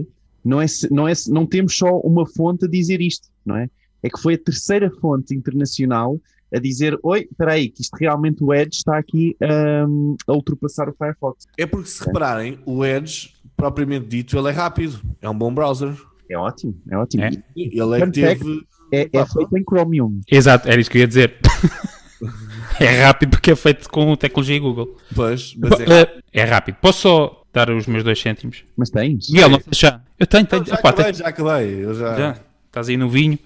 [0.46, 3.70] não, é, não, é, não temos só uma fonte a dizer isto, não é?
[4.04, 6.20] É que foi a terceira fonte internacional
[6.54, 9.36] a dizer: Oi, espera aí, que isto realmente o Edge está aqui
[9.88, 11.46] hum, a ultrapassar o Firefox.
[11.58, 15.94] É porque se repararem, o Edge, propriamente dito, ele é rápido, é um bom browser.
[16.30, 17.24] É ótimo, é ótimo.
[17.24, 17.30] É.
[17.56, 18.12] Ele é que Fun fact.
[18.14, 18.68] teve.
[18.94, 20.22] É, é feito em Chromium.
[20.32, 21.36] Exato, era isso que eu ia dizer.
[22.80, 24.96] é rápido porque é feito com tecnologia Google.
[25.14, 26.02] Pois, mas é.
[26.02, 26.76] Eh, É rápido.
[26.82, 28.64] Posso só dar os meus dois cêntimos?
[28.78, 29.30] Mas tens.
[29.30, 30.02] Miguel, não já.
[30.20, 30.66] Eu tenho, tenho.
[30.66, 32.16] já, Epá, acabei, tenho- já acabei, eu já.
[32.18, 32.36] Já,
[32.78, 33.38] estás aí no vinho.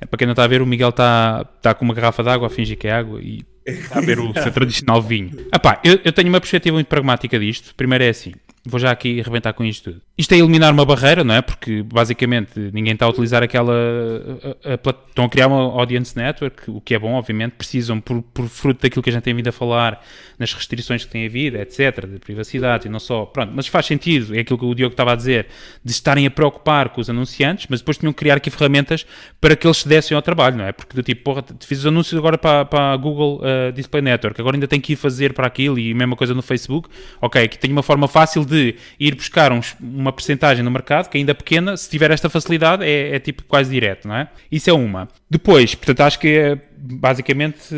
[0.00, 2.28] É, Para quem não está a ver, o Miguel está está com uma garrafa de
[2.28, 5.30] água a fingir que é água e está a ver o seu tradicional vinho.
[5.54, 7.74] Epá, eu, eu tenho uma perspectiva muito pragmática disto.
[7.74, 8.32] Primeiro é assim:
[8.64, 10.02] vou já aqui arrebentar com isto tudo.
[10.18, 11.40] Isto é eliminar uma barreira, não é?
[11.40, 13.72] Porque basicamente ninguém está a utilizar aquela.
[13.72, 17.52] A, a, a, estão a criar uma audience network, o que é bom, obviamente.
[17.52, 20.04] Precisam, por, por, fruto daquilo que a gente tem vindo a falar,
[20.36, 23.26] nas restrições que tem havido, etc., de privacidade e não só.
[23.26, 25.46] Pronto, mas faz sentido, é aquilo que o Diogo estava a dizer,
[25.84, 29.06] de estarem a preocupar com os anunciantes, mas depois tinham que criar aqui ferramentas
[29.40, 30.72] para que eles se dessem ao trabalho, não é?
[30.72, 34.40] Porque do tipo, porra, fiz os anúncios agora para, para a Google uh, Display Network,
[34.40, 36.88] agora ainda tenho que ir fazer para aquilo e a mesma coisa no Facebook.
[37.20, 41.18] Ok, aqui tenho uma forma fácil de ir buscar uns, uma percentagem no mercado, que
[41.18, 44.28] ainda é pequena, se tiver esta facilidade, é, é, tipo quase direto, não é?
[44.50, 45.08] Isso é uma.
[45.30, 47.74] Depois, portanto, acho que é, basicamente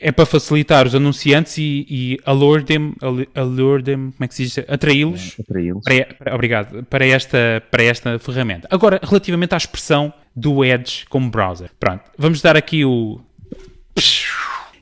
[0.00, 2.94] é para facilitar os anunciantes e, e allure them,
[3.34, 4.58] allure them, como é que se diz?
[4.68, 5.36] Atraí-los.
[5.40, 5.70] Atraí
[6.32, 8.68] obrigado, para esta, para esta ferramenta.
[8.70, 11.70] Agora, relativamente à expressão do Edge como browser.
[11.78, 13.20] Pronto, vamos dar aqui o.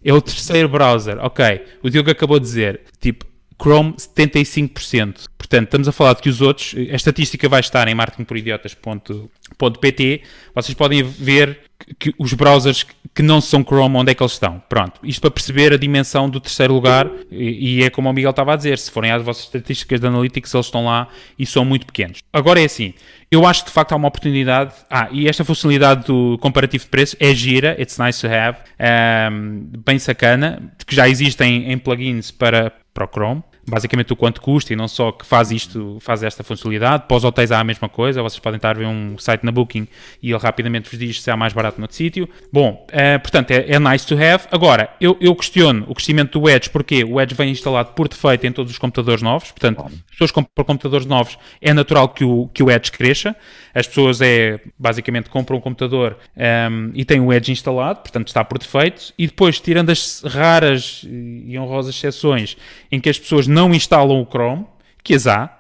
[0.05, 1.64] É o terceiro browser, ok.
[1.83, 3.27] O Diogo acabou de dizer, tipo,
[3.61, 5.27] Chrome 75%.
[5.37, 10.23] Portanto, estamos a falar de que os outros, a estatística vai estar em marketingporidiotas.pt,
[10.55, 11.59] vocês podem ver
[11.99, 14.62] que os browsers que não são Chrome, onde é que eles estão.
[14.68, 18.53] Pronto, isto para perceber a dimensão do terceiro lugar, e, é como o Miguel estava
[18.53, 21.87] a dizer, se forem às vossas estatísticas de Analytics, eles estão lá e são muito
[21.87, 22.18] pequenos.
[22.33, 22.94] Agora é assim,
[23.31, 26.90] eu acho que de facto há uma oportunidade, ah, e esta funcionalidade do comparativo de
[26.90, 28.59] preços é gira, it's nice to have,
[29.33, 34.40] um, bem sacana, que já existem em plugins para, para o Chrome, basicamente o quanto
[34.40, 37.04] custa e não só que faz isto, faz esta funcionalidade.
[37.07, 39.52] Para os hotéis há a mesma coisa, vocês podem estar a ver um site na
[39.52, 39.87] Booking
[40.22, 42.28] e ele rapidamente vos diz se há mais barato noutro sítio.
[42.52, 44.44] Bom, uh, portanto é, é, nice to have.
[44.50, 48.46] Agora, eu, eu, questiono o crescimento do Edge porque o Edge vem instalado por defeito
[48.46, 52.62] em todos os computadores novos, portanto, pessoas compram computadores novos, é natural que o, que
[52.62, 53.37] o Edge cresça.
[53.74, 58.26] As pessoas é, basicamente compram um computador um, ehm, e têm o Edge instalado, portanto
[58.26, 62.57] está por defeito, e depois, tirando as raras e honrosas exceções
[62.90, 64.66] em que as pessoas não não instalam o Chrome,
[65.03, 65.59] que as há.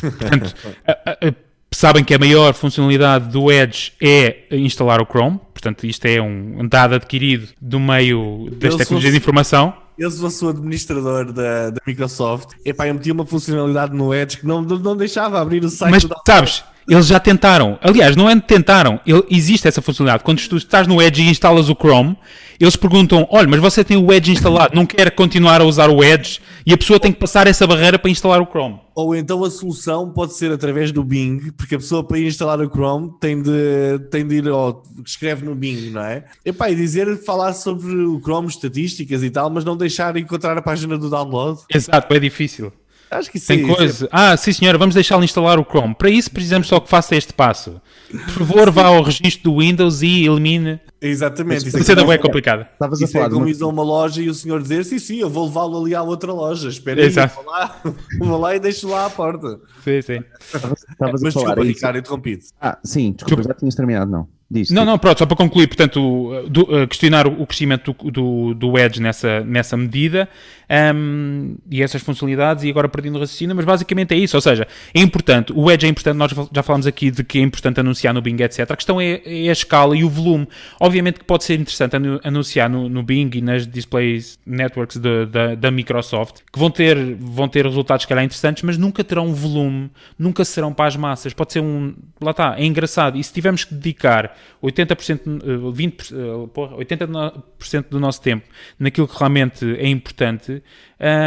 [0.00, 0.54] Portanto,
[0.86, 1.34] a, a,
[1.70, 5.40] sabem que a maior funcionalidade do Edge é instalar o Chrome.
[5.52, 9.74] Portanto, isto é um dado adquirido do meio das tecnologias de informação.
[9.96, 12.50] Eu sou o administrador da, da Microsoft.
[12.64, 16.04] Epá, eu meti uma funcionalidade no Edge que não, não deixava abrir o site Mas,
[16.04, 17.78] do sabes, eles já tentaram.
[17.80, 19.00] Aliás, não é tentaram.
[19.06, 20.24] Ele, existe essa funcionalidade.
[20.24, 22.16] Quando tu estás no Edge e instalas o Chrome,
[22.58, 26.02] eles perguntam: olha, mas você tem o Edge instalado, não quer continuar a usar o
[26.02, 26.40] Edge?
[26.66, 28.80] E a pessoa tem que passar essa barreira para instalar o Chrome.
[28.94, 32.70] Ou então a solução pode ser através do Bing, porque a pessoa para instalar o
[32.70, 34.82] Chrome tem de, tem de ir ao.
[35.04, 36.24] escreve no Bing, não é?
[36.44, 40.62] Epá, e dizer, falar sobre o Chrome, estatísticas e tal, mas não deixar encontrar a
[40.62, 41.60] página do download.
[41.68, 42.72] Exato, é difícil.
[43.14, 43.46] Acho que sim.
[43.64, 44.08] Tem coisa.
[44.10, 45.94] Ah, sim senhora, vamos deixá-lo instalar o Chrome.
[45.94, 47.80] Para isso precisamos só que faça este passo.
[48.10, 50.80] Por favor, vá ao registro do Windows e elimine.
[51.00, 51.68] Exatamente.
[51.68, 52.66] Isso, isso é, é complicado.
[52.72, 53.26] Estavas a falar.
[53.26, 53.66] É como uma...
[53.66, 56.68] uma loja e o senhor dizer sim, sim, eu vou levá-lo ali à outra loja.
[56.68, 57.80] Espera aí, vou lá,
[58.18, 59.60] vou lá e deixo lá à porta.
[59.84, 60.24] Sim, sim.
[60.40, 61.12] Estavas a falar.
[61.18, 62.42] Desculpa, Ricardo, interrompido.
[62.60, 64.28] Ah, sim, desculpa, já tinhas terminado, não.
[64.70, 68.54] Não, não, pronto, só para concluir, portanto, do, uh, questionar o, o crescimento do, do,
[68.54, 70.28] do, Edge nessa, nessa medida
[70.94, 74.66] um, e essas funcionalidades, e agora perdendo o raciocínio, mas basicamente é isso, ou seja,
[74.94, 78.12] é importante, o Edge é importante, nós já falamos aqui de que é importante anunciar
[78.12, 78.70] no Bing, etc.
[78.70, 80.46] A questão é, é a escala e o volume.
[80.78, 85.56] Obviamente que pode ser interessante anunciar no, no Bing e nas displays networks de, de,
[85.56, 89.90] da Microsoft, que vão ter, vão ter resultados, calhar, interessantes, mas nunca terão um volume,
[90.18, 91.32] nunca serão para as massas.
[91.32, 91.94] Pode ser um.
[92.20, 93.18] Lá está, é engraçado.
[93.18, 98.46] E se tivermos que dedicar 80%, 20, eh, eh, porra, 80% do nosso tempo
[98.78, 100.62] naquilo que realmente é importante,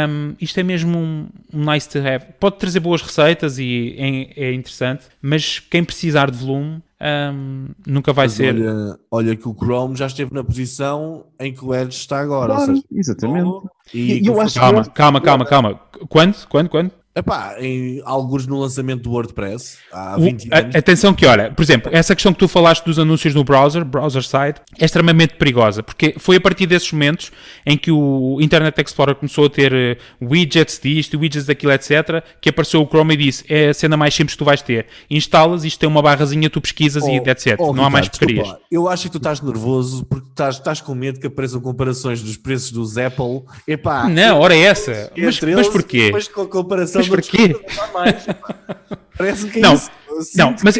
[0.08, 2.26] um, isto é mesmo um, um, nice to have.
[2.40, 8.12] Pode trazer boas receitas e é, é interessante, mas quem precisar de volume um, nunca
[8.12, 8.54] vai mas ser.
[8.54, 12.54] Olha, olha, que o Chrome já esteve na posição em que o Edge está agora.
[12.54, 13.68] Claro, seja, exatamente.
[13.94, 15.80] E, e eu acho calma, calma, calma, calma.
[16.08, 16.46] Quando?
[16.48, 16.68] Quando?
[16.68, 16.90] Quando?
[17.18, 20.76] Epá, em alguns no lançamento do WordPress há 20 o, anos.
[20.76, 24.22] Atenção que, olha, por exemplo, essa questão que tu falaste dos anúncios no browser, browser
[24.22, 27.32] side, é extremamente perigosa, porque foi a partir desses momentos
[27.66, 32.50] em que o Internet Explorer começou a ter eh, widgets disto, widgets daquilo, etc., que
[32.50, 34.86] apareceu o Chrome e disse, é a cena mais simples que tu vais ter.
[35.10, 37.56] Instalas, isto tem uma barrazinha, tu pesquisas oh, e etc.
[37.58, 38.54] Oh, Não há mais porcarias.
[38.70, 42.36] Eu acho que tu estás nervoso porque estás, estás com medo que apareçam comparações dos
[42.36, 43.42] preços dos Apple.
[43.66, 45.10] Epá, não, ora é essa.
[45.16, 46.06] Mas, mas porquê?
[46.06, 47.56] Depois com a comparação mas porquê?
[49.16, 49.90] Parece que é não, isso.
[50.36, 50.76] Não, mas.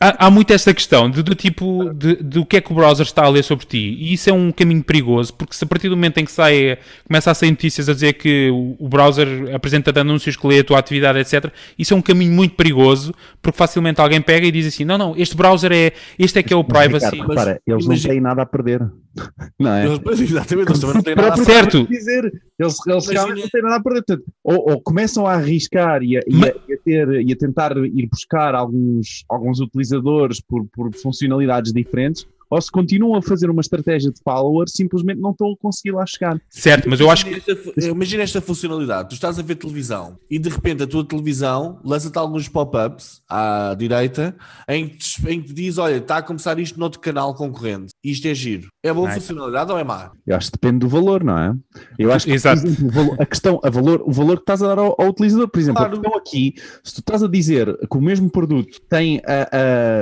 [0.00, 2.74] Há, há, muito essa questão de, do tipo de, de, o que é que o
[2.74, 5.66] browser está a ler sobre ti e isso é um caminho perigoso porque se a
[5.66, 8.88] partir do momento em que sai, começa a sair notícias a dizer que o, o
[8.88, 11.52] browser apresenta anúncios que lê a tua atividade, etc.
[11.78, 15.14] Isso é um caminho muito perigoso porque facilmente alguém pega e diz assim: não, não,
[15.16, 17.06] este browser é este é que é o privacy.
[17.06, 18.82] Ricardo, repara, eles não têm nada a perder.
[19.58, 19.86] Não é?
[19.86, 21.36] Eles, exatamente, eles também não têm nada a.
[21.38, 21.86] Certo.
[21.86, 22.30] dizer.
[22.58, 24.02] Eles, eles realmente não têm nada a perder.
[24.04, 27.32] Portanto, ou, ou começam a arriscar e a, e a- Mas- e a ter, e
[27.32, 33.22] a tentar ir buscar alguns, alguns utilizadores por, por funcionalidades diferentes, ou se continuam a
[33.22, 36.40] fazer uma estratégia de follower, simplesmente não estão a conseguir lá chegar.
[36.48, 37.42] Certo, mas eu acho que.
[37.88, 42.16] Imagina esta, funcionalidade: tu estás a ver televisão e de repente a tua televisão lança-te
[42.16, 44.36] alguns pop-ups à direita
[44.68, 47.92] em que, te, em que te diz: Olha, está a começar isto noutro canal concorrente.
[48.02, 48.68] Isto é giro.
[48.86, 49.20] É boa Nice.
[49.20, 50.10] funcionalidade ou é má?
[50.26, 51.54] Eu acho que depende do valor, não é?
[51.98, 52.60] Eu acho que, Exato.
[52.62, 54.94] por exemplo, o valor- a questão, a valor, o valor que estás a dar ao,
[54.98, 56.00] ao utilizador, por exemplo, Claro.
[56.14, 59.48] a aqui, se tu estás a dizer que o mesmo produto tem, a-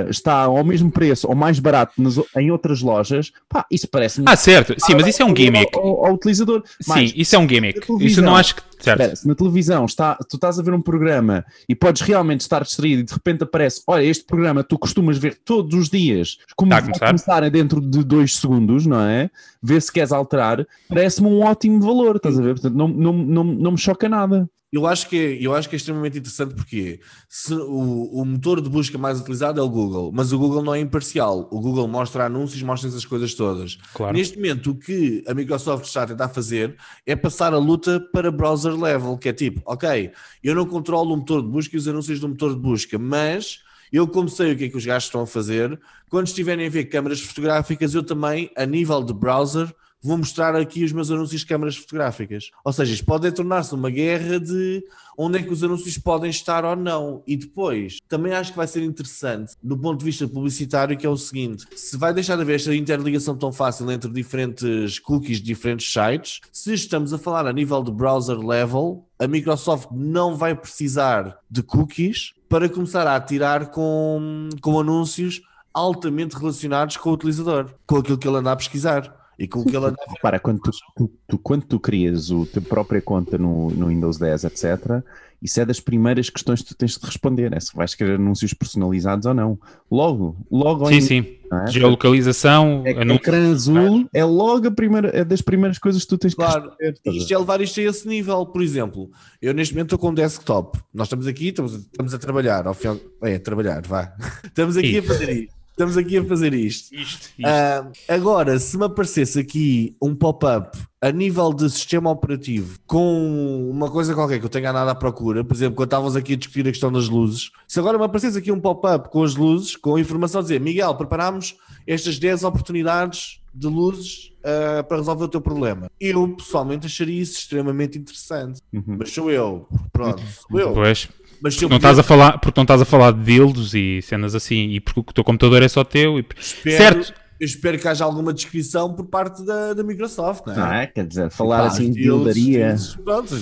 [0.05, 4.25] a- está ao mesmo preço ou mais barato nas em outras lojas, pá, isso parece-me
[4.29, 4.73] Ah, certo.
[4.79, 5.77] Sim, mas isso é um gimmick.
[5.77, 6.63] Ao, ao utilizador.
[6.81, 7.79] Sim, Mais, isso é um gimmick.
[8.01, 8.61] Isso não acho que.
[8.79, 8.99] Certo.
[9.01, 12.61] Espera, se na televisão está, tu estás a ver um programa e podes realmente estar
[12.63, 16.71] distraído e de repente aparece, olha, este programa tu costumas ver todos os dias, como
[16.71, 17.07] Está a começar.
[17.07, 19.29] começar dentro de dois segundos, não é?
[19.61, 22.53] Ver se queres alterar, parece-me um ótimo valor, estás a ver?
[22.53, 24.49] Portanto, não, não, não, não me choca nada.
[24.71, 26.99] Eu acho que é, eu acho que é extremamente interessante porque
[27.29, 30.75] se o, o motor de busca mais utilizado é o Google, mas o Google não
[30.75, 31.47] é imparcial.
[31.51, 33.77] O Google mostra anúncios, mostra essas coisas todas.
[33.93, 34.17] Claro.
[34.17, 36.75] Neste momento, o que a Microsoft está a tentar fazer
[37.05, 40.11] é passar a luta para browser level, que é tipo, ok,
[40.43, 43.59] eu não controlo o motor de busca e os anúncios do motor de busca, mas
[43.91, 46.69] eu, como sei o que é que os gajos estão a fazer, quando estiverem a
[46.69, 49.73] ver câmaras fotográficas, eu também, a nível de browser,
[50.05, 52.51] vou mostrar aqui os meus anúncios de câmaras fotográficas.
[52.63, 54.83] Ou seja, isto pode tornar-se uma guerra de
[55.17, 57.23] onde é que os anúncios podem estar ou não.
[57.25, 61.09] E depois, também acho que vai ser interessante, do ponto de vista publicitário, que é
[61.09, 65.91] o seguinte: se vai deixar de haver esta interligação tão fácil entre diferentes cookies diferentes
[65.91, 71.39] sites, se estamos a falar a nível de browser level, a Microsoft não vai precisar
[71.49, 75.41] de cookies para começar a atirar com, com anúncios
[75.73, 79.65] altamente relacionados com o utilizador, com aquilo que ele anda a pesquisar e com o
[79.65, 79.93] que ele.
[80.15, 84.17] Repara, quando tu, tu- tu- quando tu crias a tua própria conta no, no Windows
[84.17, 85.03] 10, etc.,
[85.41, 88.53] isso é das primeiras questões que tu tens de responder, é se vais querer anúncios
[88.53, 89.59] personalizados ou não.
[89.91, 91.37] Logo, logo Sim, início, sim.
[91.51, 91.67] é?
[91.71, 93.27] Geolocalização, É que o anúncios.
[93.27, 96.69] ecrã azul é logo a primeira, é das primeiras coisas que tu tens que Claro,
[96.69, 96.95] responder.
[97.05, 97.17] a ver?
[97.17, 98.45] isto é levar isto a esse nível.
[98.45, 100.79] Por exemplo, eu neste momento estou com um desktop.
[100.93, 102.65] Nós estamos aqui, estamos, estamos a trabalhar.
[102.65, 104.13] Ao final, é, a trabalhar, vá.
[104.45, 105.53] Estamos aqui a fazer isto.
[105.75, 106.95] Estamos aqui a fazer isto.
[106.95, 107.45] Isto, isto.
[107.45, 113.91] Ah, agora, se me aparecesse aqui um pop-up a nível de sistema operativo com uma
[113.91, 116.61] coisa qualquer que eu tenha nada à procura, por exemplo, quando estávamos aqui a discutir
[116.61, 119.97] a questão das luzes, se agora me aparecesse aqui um pop-up com as luzes, com
[119.97, 125.27] a informação a dizer Miguel, preparámos estas 10 oportunidades de luzes ah, para resolver o
[125.27, 125.91] teu problema.
[125.99, 128.61] Eu pessoalmente acharia isso extremamente interessante.
[128.71, 128.95] Uhum.
[128.99, 130.71] Mas sou eu, pronto, sou eu.
[130.71, 131.09] Pois,
[131.41, 134.69] Mas não estás a falar, porque não estás a falar de dildos e cenas assim,
[134.69, 136.19] e porque o teu computador é só teu.
[136.19, 136.25] E...
[136.37, 137.24] espero, Certo.
[137.39, 140.57] Eu espero que haja alguma descrição por parte da, da Microsoft, não é?
[140.57, 140.87] Não é?
[140.87, 143.35] Quer dizer, falar Pá, assim de eles- Pronto,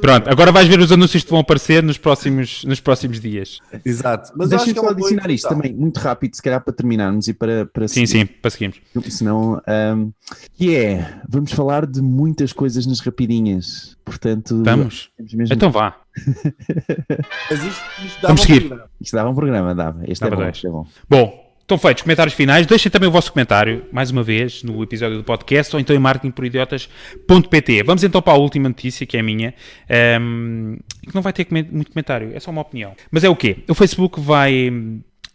[0.00, 3.60] Pronto, agora vais ver os anúncios que vão aparecer nos próximos, nos próximos dias.
[3.84, 4.32] Exato.
[4.36, 7.34] Mas Deixa-me que é só adicionar isto também, muito rápido, se calhar para terminarmos e
[7.34, 8.80] para, para Sim, sim, para seguirmos.
[9.10, 9.60] Senão,
[9.96, 10.12] um,
[10.54, 13.96] que é, vamos falar de muitas coisas nas rapidinhas.
[14.04, 15.10] Portanto, Estamos?
[15.32, 15.96] mesmo- Então vá.
[17.50, 18.56] Mas isto, isto dá Vamos seguir.
[18.58, 18.90] oportunidade.
[19.00, 20.00] isto dava um programa, dava.
[20.06, 20.86] Este Dava é bom, este é bom.
[21.08, 22.64] Bom, estão feitos comentários finais.
[22.64, 25.98] Deixem também o vosso comentário, mais uma vez, no episódio do podcast ou então em
[25.98, 27.82] marketingporidiotas.pt.
[27.82, 29.52] Vamos então para a última notícia, que é a minha,
[29.88, 32.94] ehm, que não vai ter muito comentário, é só uma opinião.
[33.10, 33.58] Mas é o quê?
[33.68, 34.70] O Facebook vai,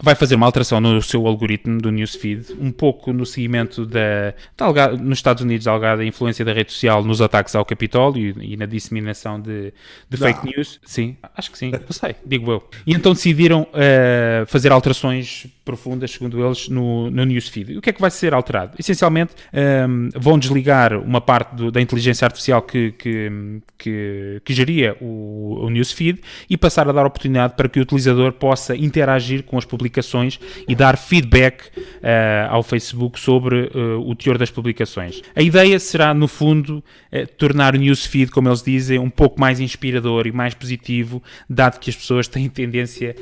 [0.02, 4.64] vai fazer uma alteração no seu algoritmo do newsfeed, um pouco no seguimento da, da
[4.64, 8.54] alga- nos Estados Unidos, da alegada influência da rede social nos ataques ao Capitólio e,
[8.54, 9.72] e na disseminação de,
[10.08, 10.80] de fake news.
[10.84, 12.68] Sim, acho que sim, não sei, digo eu.
[12.86, 17.76] E então decidiram eh, fazer alterações profundas, segundo eles, no, no newsfeed.
[17.76, 18.72] O que é que vai ser alterado?
[18.78, 23.30] Essencialmente, ehm, vão desligar uma parte do- da inteligência artificial que, que,
[23.78, 26.20] que, que geria o, o newsfeed
[26.50, 30.74] e passar a dar oportunidade para que o utilizador possa interagir com as publicações e
[30.74, 31.64] dar feedback
[32.02, 35.22] eh, ao Facebook sobre eh, o teor das publicações.
[35.34, 39.60] A ideia será, no fundo, eh, tornar o newsfeed, como eles dizem, um pouco mais
[39.60, 43.14] inspirador e mais positivo, dado que as pessoas têm tendência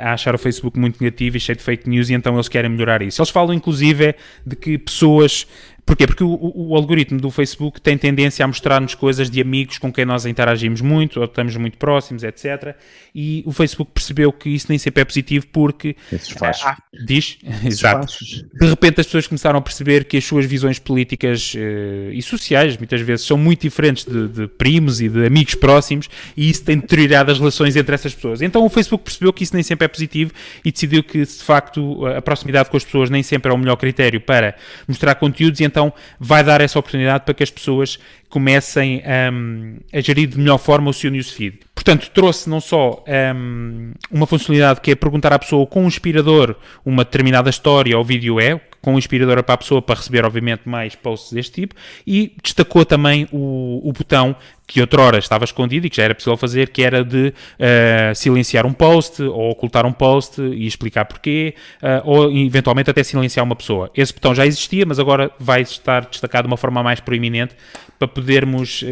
[0.00, 3.02] a achar o Facebook muito negativo e cheio de news e então eles querem melhorar
[3.02, 3.20] isso.
[3.20, 5.46] Eles falam, inclusive, de que pessoas
[5.86, 6.04] Porquê?
[6.04, 9.92] Porque o, o, o algoritmo do Facebook tem tendência a mostrar-nos coisas de amigos com
[9.92, 12.74] quem nós interagimos muito, ou estamos muito próximos, etc.
[13.14, 15.94] E o Facebook percebeu que isso nem sempre é positivo porque...
[16.12, 16.66] Esses fachos.
[16.66, 17.38] Ah, diz?
[17.40, 18.00] Esses Exato.
[18.00, 18.44] fachos.
[18.52, 22.76] De repente as pessoas começaram a perceber que as suas visões políticas eh, e sociais,
[22.76, 26.78] muitas vezes, são muito diferentes de, de primos e de amigos próximos e isso tem
[26.78, 28.42] deteriorado as relações entre essas pessoas.
[28.42, 30.32] Então o Facebook percebeu que isso nem sempre é positivo
[30.64, 33.76] e decidiu que, de facto, a proximidade com as pessoas nem sempre é o melhor
[33.76, 34.56] critério para
[34.88, 35.75] mostrar conteúdos e então
[36.18, 37.98] vai dar essa oportunidade para que as pessoas
[38.28, 39.02] comecem
[39.32, 41.60] hum, a gerir de melhor forma o seu newsfeed.
[41.74, 43.04] Portanto, trouxe não só
[43.34, 48.04] hum, uma funcionalidade que é perguntar à pessoa com um inspirador uma determinada história ou
[48.04, 51.74] vídeo é, com um inspirador para a pessoa para receber, obviamente, mais posts deste tipo,
[52.06, 56.36] e destacou também o, o botão que outrora estava escondido e que já era possível
[56.36, 61.56] fazer, que era de uh, silenciar um post ou ocultar um post e explicar porquê,
[61.82, 63.90] uh, ou eventualmente até silenciar uma pessoa.
[63.92, 67.56] Esse botão já existia, mas agora vai estar destacado de uma forma mais proeminente
[67.98, 68.86] para podermos uh,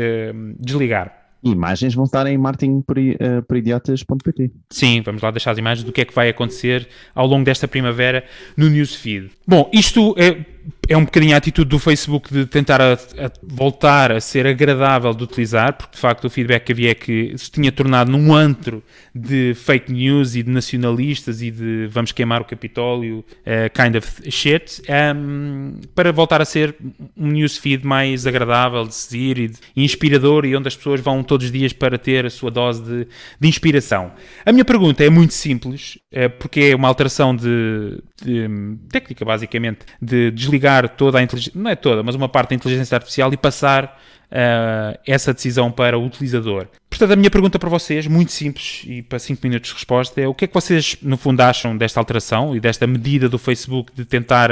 [0.59, 1.24] desligar.
[1.45, 4.51] Imagens vão estar em martinperidiotas.pt.
[4.71, 7.69] Sim, vamos lá deixar as imagens do que é que vai acontecer ao longo desta
[7.69, 8.25] primavera
[8.57, 9.31] no newsfeed.
[9.47, 10.45] Bom, isto é,
[10.89, 15.15] é um bocadinho a atitude do Facebook de tentar a, a voltar a ser agradável
[15.15, 18.35] de utilizar, porque de facto o feedback que havia é que se tinha tornado num
[18.35, 18.83] antro
[19.15, 24.31] de fake news e de nacionalistas e de vamos queimar o Capitólio, uh, kind of
[24.31, 24.83] shit,
[25.17, 26.75] um, para voltar a ser
[27.17, 31.47] um newsfeed mais agradável de seguir e, de, inspirador e onde as pessoas vão todos
[31.47, 33.07] os dias para ter a sua dose de,
[33.41, 34.13] de inspiração.
[34.45, 38.49] A minha pergunta é muito simples, uh, porque é uma alteração de, de
[38.91, 42.95] técnica, basicamente, de desligar toda a inteligência, não é toda, mas uma parte da inteligência
[42.95, 44.01] artificial e passar
[44.35, 46.67] uh, essa decisão para o utilizador.
[46.91, 50.29] Portanto, a minha pergunta para vocês, muito simples e para 5 minutos de resposta, é
[50.29, 53.93] o que é que vocês, no fundo, acham desta alteração e desta medida do Facebook
[53.93, 54.51] de tentar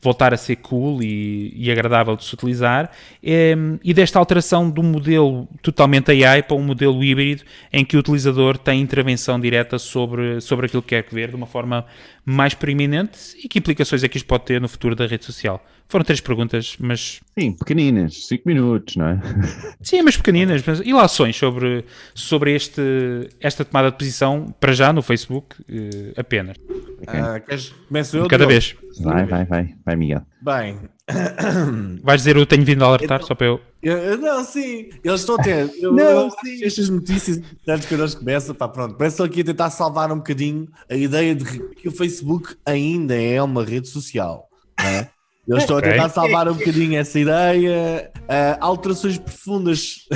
[0.00, 2.90] voltar a ser cool e, e agradável de se utilizar
[3.22, 8.00] e, e desta alteração do modelo totalmente AI para um modelo híbrido em que o
[8.00, 11.86] utilizador tem intervenção direta sobre, sobre aquilo que quer ver de uma forma
[12.22, 15.64] mais preeminente e que implicações é que isto pode ter no futuro da rede social?
[15.88, 17.20] Foram três perguntas, mas.
[17.38, 19.20] Sim, pequeninas, 5 minutos, não é?
[19.80, 20.62] Sim, mas pequeninas.
[20.66, 20.80] Mas...
[20.80, 21.82] E lações sobre,
[22.14, 22.82] sobre este,
[23.40, 26.58] esta tomada de posição, para já no Facebook, uh, apenas.
[27.00, 27.20] Okay.
[27.20, 28.28] Uh, queres, começo eu?
[28.28, 28.76] Cada vez.
[29.00, 30.22] Vai, vai, vai, vai, Miguel.
[30.42, 30.78] Bem.
[32.02, 33.60] Vais dizer eu tenho vindo a alertar, então, só para eu.
[33.82, 34.18] eu.
[34.18, 35.70] Não, sim, eles estão a ter.
[35.80, 36.62] Eu, não, eu, sim.
[36.62, 40.16] Estas notícias, antes que nós começam, pá, pronto, parece que aqui a tentar salvar um
[40.16, 44.50] bocadinho a ideia de que o Facebook ainda é uma rede social.
[44.78, 45.08] Não é?
[45.48, 45.88] Eu estou okay.
[45.88, 48.12] a tentar salvar um bocadinho essa ideia.
[48.16, 50.06] Uh, alterações profundas.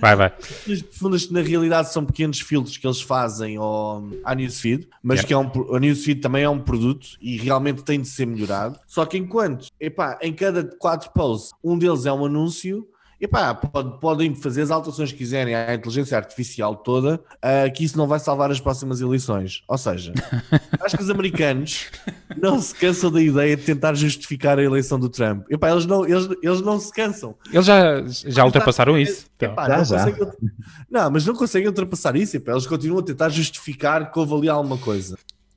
[0.00, 0.28] vai, vai.
[0.28, 5.22] Alterações profundas que na realidade são pequenos filtros que eles fazem ao, à Newsfeed, mas
[5.22, 5.28] yeah.
[5.28, 8.78] que é um, a Newsfeed também é um produto e realmente tem de ser melhorado.
[8.86, 12.88] Só que enquanto, epá, em cada quatro posts, um deles é um anúncio,
[13.22, 17.96] Epá, pode, podem fazer as alterações que quiserem à inteligência artificial toda, uh, que isso
[17.96, 19.62] não vai salvar as próximas eleições.
[19.68, 20.12] Ou seja,
[20.82, 21.86] acho que os americanos
[22.36, 25.46] não se cansam da ideia de tentar justificar a eleição do Trump.
[25.48, 27.36] Epá, eles, não, eles, eles não se cansam.
[27.52, 29.26] Eles já, já ultrapassaram isso.
[29.40, 29.98] Epá, já, não, já.
[29.98, 30.32] Conseguem,
[30.90, 32.36] não, mas não conseguem ultrapassar isso.
[32.36, 35.16] Epá, eles continuam a tentar justificar que houve ali alguma coisa.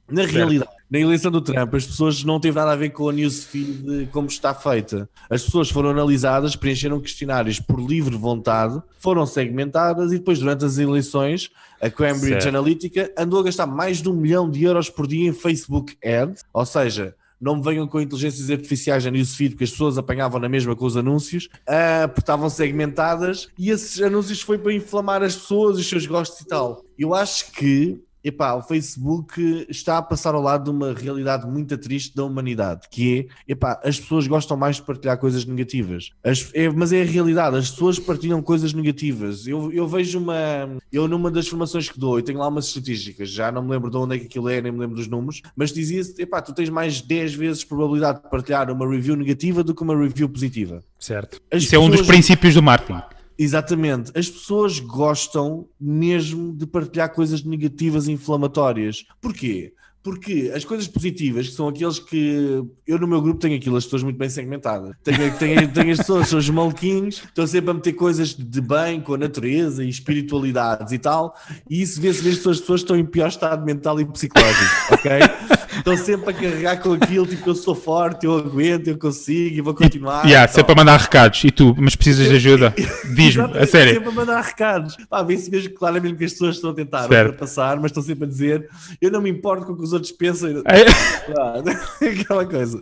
[0.10, 0.36] Na certo.
[0.36, 4.10] realidade, na eleição do Trump, as pessoas não teve nada a ver com a newsfeed
[4.12, 5.10] como está feita.
[5.30, 10.78] As pessoas foram analisadas, preencheram questionários por livre vontade, foram segmentadas e depois, durante as
[10.78, 11.50] eleições,
[11.82, 12.50] a Cambridge certo.
[12.50, 16.44] Analytica andou a gastar mais de um milhão de euros por dia em Facebook Ads,
[16.54, 20.48] ou seja, não me venham com inteligências artificiais na newsfeed, porque as pessoas apanhavam na
[20.48, 25.36] mesma com os anúncios, uh, porque estavam segmentadas e esses anúncios foi para inflamar as
[25.36, 26.84] pessoas, os seus gostos e tal.
[26.98, 31.78] Eu acho que epá, o Facebook está a passar ao lado de uma realidade muito
[31.78, 36.10] triste da humanidade, que é, epá, as pessoas gostam mais de partilhar coisas negativas.
[36.24, 39.46] As, é, mas é a realidade, as pessoas partilham coisas negativas.
[39.46, 43.30] Eu, eu vejo uma, eu numa das formações que dou, eu tenho lá umas estatísticas,
[43.30, 45.44] já não me lembro de onde é que aquilo é, nem me lembro dos números,
[45.56, 49.76] mas dizia-se, epá, tu tens mais 10 vezes probabilidade de partilhar uma review negativa do
[49.76, 50.84] que uma review positiva.
[50.98, 51.40] Certo.
[51.52, 51.74] As Isso pessoas...
[51.74, 53.15] é um dos princípios do marketing.
[53.38, 54.12] Exatamente.
[54.18, 59.06] As pessoas gostam mesmo de partilhar coisas negativas e inflamatórias.
[59.22, 59.74] Porquê?
[60.06, 63.86] Porque as coisas positivas, que são aqueles que eu no meu grupo tenho aquilo, as
[63.86, 64.96] pessoas muito bem segmentadas.
[65.04, 69.02] Tenho, tenho, tenho as pessoas, são os maluquinhos, estão sempre a meter coisas de bem
[69.02, 71.36] com a natureza e espiritualidades e tal,
[71.68, 75.12] e isso vê-se que as pessoas estão em pior estado mental e psicológico, ok?
[75.78, 79.62] Estão sempre a carregar com aquilo, tipo, eu sou forte, eu aguento, eu consigo e
[79.62, 80.26] vou continuar.
[80.26, 81.44] Yeah, sempre a mandar recados.
[81.44, 82.74] E tu, mas precisas de ajuda?
[83.16, 83.94] Diz-me, a sério.
[83.94, 84.96] Sempre a mandar recados.
[85.10, 87.32] Pá, vê-se mesmo claramente que as pessoas estão a tentar Certo.
[87.32, 88.70] ultrapassar, mas estão sempre a dizer:
[89.02, 90.64] Eu não me importo com o que os outros pensam.
[90.66, 90.86] É,
[92.22, 92.82] Aquela coisa.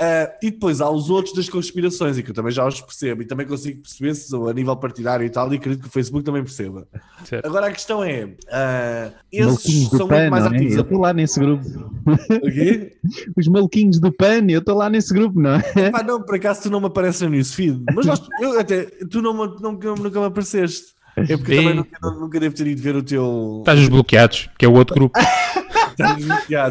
[0.00, 3.22] Ah, e depois há os outros das conspirações, e que eu também já os percebo,
[3.22, 6.24] e também consigo perceber se a nível partidário e tal, e acredito que o Facebook
[6.24, 6.86] também perceba.
[7.24, 7.46] Certo.
[7.46, 10.48] Agora a questão é: ah, esses são muito mais é?
[10.48, 10.76] ativos.
[10.76, 11.64] Eu estou lá nesse grupo.
[12.42, 12.96] O quê?
[13.36, 15.90] Os maluquinhos do PAN, eu estou lá nesse grupo, não é?
[15.90, 19.20] Pá, não, por acaso tu não me apareces no newsfeed, mas nós, eu até, tu
[19.22, 20.96] não, me- nunca, me apareceste.
[21.16, 21.62] É porque eu Sim.
[21.62, 23.56] também nunca, nunca devo ter ido ver o teu.
[23.60, 25.18] Estás os bloqueados, que é o outro grupo.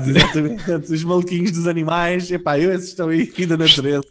[0.09, 0.93] Exatamente.
[0.93, 4.07] Os maluquinhos dos animais, epá, eu esses estão aí aqui da natureza.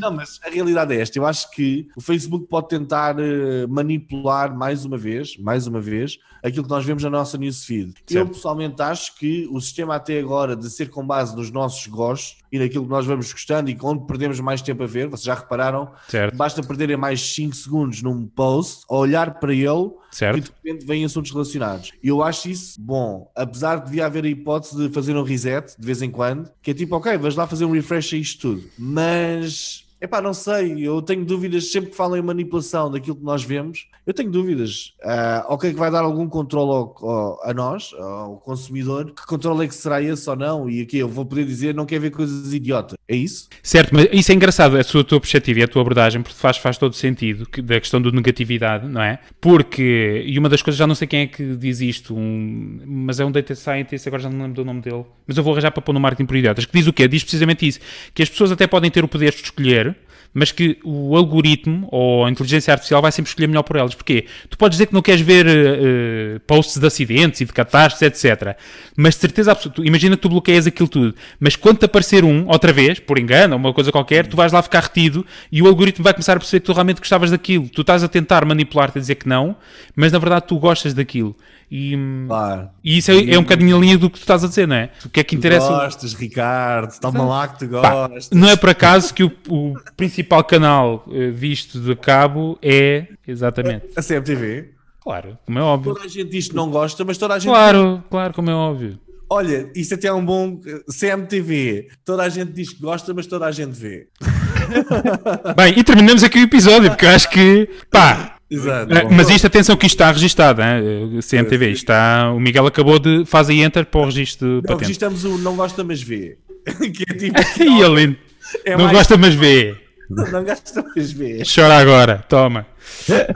[0.00, 1.18] Não, mas a realidade é esta.
[1.18, 6.18] Eu acho que o Facebook pode tentar eh, manipular mais uma vez, mais uma vez,
[6.42, 7.94] aquilo que nós vemos na nossa newsfeed.
[8.10, 12.38] Eu pessoalmente acho que o sistema até agora de ser com base nos nossos gostos
[12.50, 15.34] e naquilo que nós vamos gostando e onde perdemos mais tempo a ver, vocês já
[15.34, 20.40] repararam, Certo, basta perderem mais 5 segundos num post, a olhar para ele e certo.
[20.40, 21.92] de repente vêm assuntos relacionados.
[22.02, 25.86] E eu acho isso bom, apesar de haver a hipótese de fazer um reset de
[25.86, 28.68] vez em quando, que é tipo, ok, vais lá fazer um refresh a isto tudo.
[28.78, 33.42] Mas, epá, não sei, eu tenho dúvidas, sempre que falam em manipulação daquilo que nós
[33.42, 34.92] vemos, eu tenho dúvidas.
[35.02, 39.64] Ah, ok, que vai dar algum controle ao- ao- a nós, ao consumidor, que controle
[39.64, 40.68] é que será esse ou não?
[40.70, 42.96] E aqui eu vou poder dizer, não quer ver coisas idiotas.
[43.08, 43.48] É isso?
[43.62, 46.36] Certo, mas isso é engraçado, a sua, a tua perspectiva e a tua abordagem, porque
[46.36, 49.18] faz, faz todo sentido que- da questão do negatividade, não é?
[49.40, 53.20] Porque, e uma das coisas, já não sei quem é que diz isto, um, mas
[53.20, 55.70] é um data scientist, agora já não lembro do nome dele, mas eu vou arranjar
[55.70, 57.06] para pôr no marketing por idiotas, que diz o quê?
[57.08, 57.80] Diz precisamente isso,
[58.12, 59.95] que as pessoas até podem ter o poder de escolher,
[60.32, 63.94] mas que o algoritmo ou a inteligência artificial vai sempre escolher melhor por elas.
[63.94, 64.26] Porquê?
[64.48, 68.56] Tu podes dizer que não queres ver eh, posts de acidentes e de catástrofes, etc.
[68.96, 72.46] Mas de certeza absoluta, imagina que tu bloqueias aquilo tudo, mas quando te aparecer um,
[72.48, 75.66] outra vez, por engano, ou uma coisa qualquer, tu vais lá ficar retido e o
[75.66, 77.68] algoritmo vai começar a perceber que tu realmente gostavas daquilo.
[77.68, 79.56] Tu estás a tentar manipular-te a dizer que não,
[79.94, 81.36] mas na verdade tu gostas daquilo.
[81.70, 81.96] E,
[82.28, 82.68] Claro.
[82.84, 84.76] e isso é, é um bocadinho a linha do que tu estás a dizer, não
[84.76, 84.90] é?
[85.04, 85.68] O que é que interessa?
[85.68, 88.30] Gostas, Ricardo, toma lá que tu Pá, gostas.
[88.30, 93.86] não é por acaso que o, o principal canal eh, visto de cabo é exatamente.
[93.96, 94.70] A CMTV.
[95.02, 95.94] Claro, como é óbvio.
[95.94, 97.48] Toda a gente diz que não gosta, mas toda a gente.
[97.50, 98.98] Claro, claro, como é óbvio.
[99.28, 101.88] Olha, isto até é um bom CMTV.
[102.04, 104.06] Toda a gente diz que gosta, mas toda a gente vê.
[105.56, 107.68] Bem, e terminamos aqui o episódio, porque eu acho que.
[107.90, 108.35] Pá!
[108.50, 108.92] Exato.
[108.94, 111.18] eh, Mas isto, atenção, que isto está registado, hein?
[111.18, 111.70] eh, CMTV.
[111.70, 113.24] Isto está, o Miguel acabou de.
[113.26, 114.80] Faz aí enter para o registro de Não, patente.
[114.82, 116.38] registramos o não gosta, mas vê.
[116.94, 117.38] que é tipo.
[117.60, 118.16] E ele
[118.64, 119.74] é não mais- gosta, mas vê.
[120.08, 121.42] Não gosta, mas vê.
[121.44, 122.64] Chora agora, toma.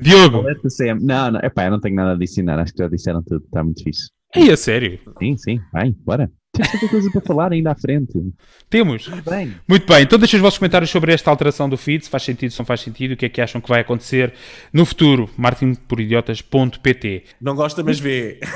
[0.00, 0.44] Diogo,
[0.76, 1.00] CM.
[1.04, 3.62] Não, não, epá, eu não tenho nada a adicionar, acho que já disseram tudo, está
[3.62, 4.08] muito fixe.
[4.34, 6.28] aí a sério, Sim, sim, vai, bora.
[6.54, 8.12] Tens tanta coisa para falar ainda à frente.
[8.68, 9.08] temos.
[9.28, 12.24] Bem, Muito bem, então deixem os vossos comentários sobre esta alteração do feed, se faz
[12.24, 14.34] sentido, se não faz sentido, o que é que acham que vai acontecer
[14.70, 15.30] no futuro.
[15.36, 18.38] martinporidiotas.pt Não gosta, mas vê.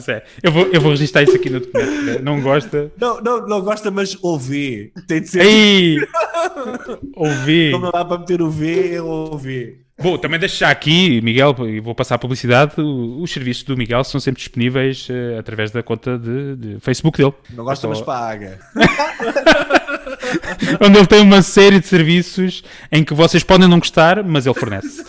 [0.00, 2.02] Sério, eu, vou, eu vou registrar isso aqui no documento.
[2.02, 2.18] né?
[2.22, 2.90] Não gosta?
[3.00, 4.92] Não, não, não gosta, mas ouve.
[5.06, 5.42] Tem de ser.
[5.42, 5.96] Ei!
[7.14, 7.70] Ouvi.
[7.70, 9.78] Não dá para meter o V, é ouve.
[10.02, 14.02] Bom, também deixo já aqui, Miguel, e vou passar a publicidade, os serviços do Miguel
[14.02, 17.34] são sempre disponíveis eh, através da conta de, de Facebook dele.
[17.54, 18.58] Não gosta, mas paga.
[20.80, 24.54] onde ele tem uma série de serviços em que vocês podem não gostar, mas ele
[24.54, 25.04] fornece.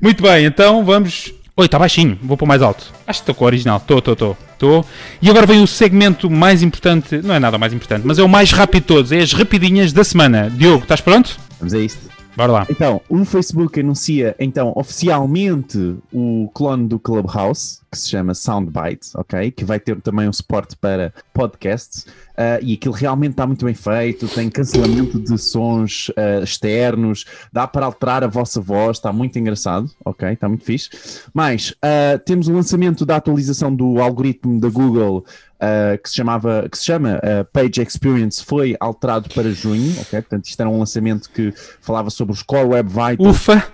[0.00, 1.32] Muito bem, então vamos.
[1.56, 2.92] Oi, está baixinho, vou pôr mais alto.
[3.06, 3.76] Acho que estou com o original.
[3.76, 4.36] Estou, estou, estou.
[4.54, 4.86] Estou.
[5.20, 7.20] E agora vem o segmento mais importante.
[7.22, 9.12] Não é nada mais importante, mas é o mais rápido de todos.
[9.12, 10.50] É as rapidinhas da semana.
[10.50, 11.38] Diogo, estás pronto?
[11.60, 12.09] vamos a isto.
[12.40, 12.66] Bora lá.
[12.70, 19.50] Então, o Facebook anuncia então oficialmente o clone do Clubhouse, que se chama Soundbite, ok?
[19.50, 22.06] Que vai ter também um suporte para podcasts.
[22.40, 27.66] Ah, e aquilo realmente está muito bem feito, tem cancelamento de sons ah, externos, dá
[27.66, 30.32] para alterar a vossa voz, está muito engraçado, ok?
[30.32, 30.88] Está muito fixe.
[31.34, 35.24] Mas ah, temos o lançamento da atualização do algoritmo da Google
[35.60, 40.22] Uh, que se chamava, que se chama uh, Page Experience foi alterado para junho, ok?
[40.22, 43.68] Portanto, isto era um lançamento que falava sobre os Core Web Vitals, Ufa!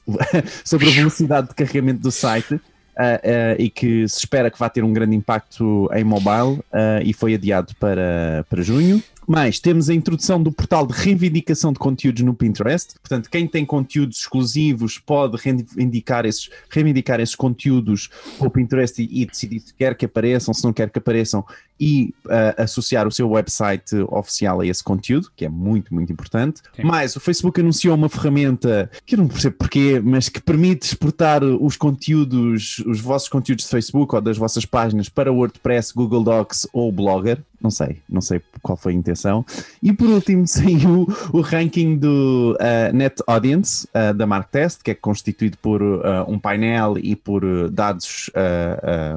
[0.64, 2.58] sobre a velocidade de carregamento do site
[2.96, 7.12] uh, e que se espera que vá ter um grande impacto em mobile uh, e
[7.12, 9.02] foi adiado para, para junho.
[9.26, 12.94] Mais, temos a introdução do portal de reivindicação de conteúdos no Pinterest.
[13.00, 19.22] Portanto, quem tem conteúdos exclusivos pode reivindicar esses, reivindicar esses conteúdos com o Pinterest e,
[19.22, 21.44] e decidir se quer que apareçam, se não quer que apareçam
[21.78, 26.62] e uh, associar o seu website oficial a esse conteúdo, que é muito, muito importante.
[26.74, 26.82] Sim.
[26.84, 31.42] Mas o Facebook anunciou uma ferramenta que eu não percebo porquê, mas que permite exportar
[31.44, 36.66] os conteúdos, os vossos conteúdos de Facebook ou das vossas páginas para WordPress, Google Docs
[36.72, 37.42] ou Blogger.
[37.60, 39.44] Não sei, não sei qual foi a intenção.
[39.82, 44.94] E por último saiu o ranking do uh, Net Audience uh, da MarkTest, que é
[44.94, 45.82] constituído por
[46.28, 48.30] um painel e por dados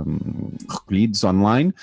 [0.06, 1.74] um, recolhidos online,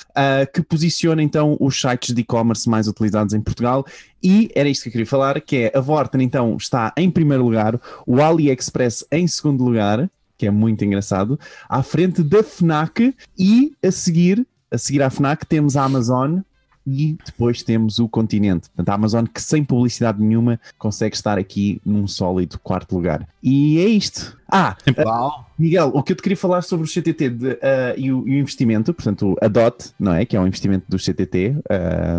[0.53, 3.85] que posiciona então os sites de e-commerce mais utilizados em Portugal.
[4.23, 7.45] E era isto que eu queria falar, que é a Vorten então está em primeiro
[7.45, 11.39] lugar, o AliExpress em segundo lugar, que é muito engraçado,
[11.69, 16.41] à frente da FNAC e a seguir, a seguir à FNAC temos a Amazon
[16.87, 18.69] e depois temos o Continente.
[18.69, 23.27] Portanto, a Amazon que sem publicidade nenhuma consegue estar aqui num sólido quarto lugar.
[23.43, 24.39] E é isto.
[24.49, 25.46] Ah, Uau.
[25.59, 27.59] Miguel, o que eu te queria falar sobre o CTT de, uh,
[27.97, 30.25] e, o, e o investimento, portanto, a DOT, não é?
[30.27, 31.55] Que é um investimento do CTT.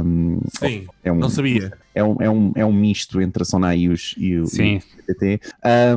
[0.03, 1.71] um, Sim, é um, não sabia.
[1.93, 4.47] é um, é um, é um misto entre a Sonai e, os, e, o, e
[4.47, 4.77] Sim.
[4.77, 5.39] o CTT.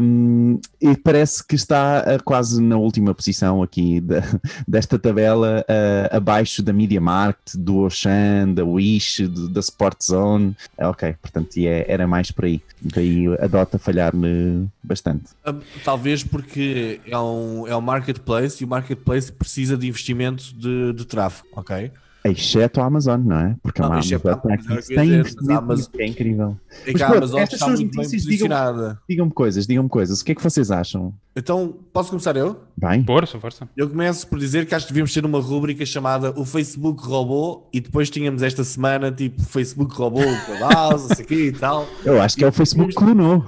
[0.01, 4.22] Um, e parece que está uh, quase na última posição aqui da-
[4.68, 10.55] desta tabela, uh, abaixo da Media Markt, do Ocean, da Wish, do- da Sport Zone.
[10.76, 12.61] Ah, ok, portanto, e é- era mais por aí.
[12.82, 15.24] Daí a DOT a falhar-me bastante.
[15.45, 20.93] Ah, Talvez porque é um, é um marketplace e o marketplace precisa de investimento de,
[20.93, 21.91] de tráfego, ok?
[22.22, 23.57] Exceto a Amazon, não é?
[23.62, 24.37] Porque Não, a Amazon a
[24.68, 26.57] mas a investimento, Amazon- que é incrível.
[26.85, 28.99] É Mas que a pronto, Amazon estas está muito bem digam- posicionada.
[29.09, 30.20] Digam-me coisas, digam-me coisas.
[30.20, 31.14] O que é que vocês acham?
[31.35, 32.61] Então, posso começar eu?
[32.76, 33.05] Bem?
[33.05, 33.68] Força, força.
[33.76, 37.68] Eu começo por dizer que acho que devíamos ter uma rúbrica chamada O Facebook Robô
[37.72, 41.87] e depois tínhamos esta semana tipo Facebook Robô, Clubhouse, não sei o quê e tal.
[42.05, 43.45] Eu acho que é o Facebook que clonou.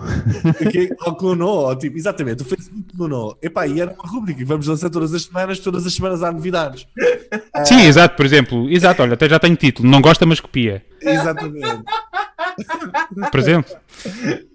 [1.04, 3.36] Ou clonou, ou tipo, exatamente, o Facebook clonou.
[3.42, 6.30] Epá, e era uma rúbrica que vamos lançar todas as semanas, todas as semanas há
[6.30, 6.86] novidades.
[7.66, 8.70] Sim, exato, por exemplo.
[8.70, 9.88] Exato, olha, até já tenho título.
[9.88, 10.84] Não gosta, mas copia.
[11.00, 11.82] Exatamente.
[13.30, 13.74] Por exemplo.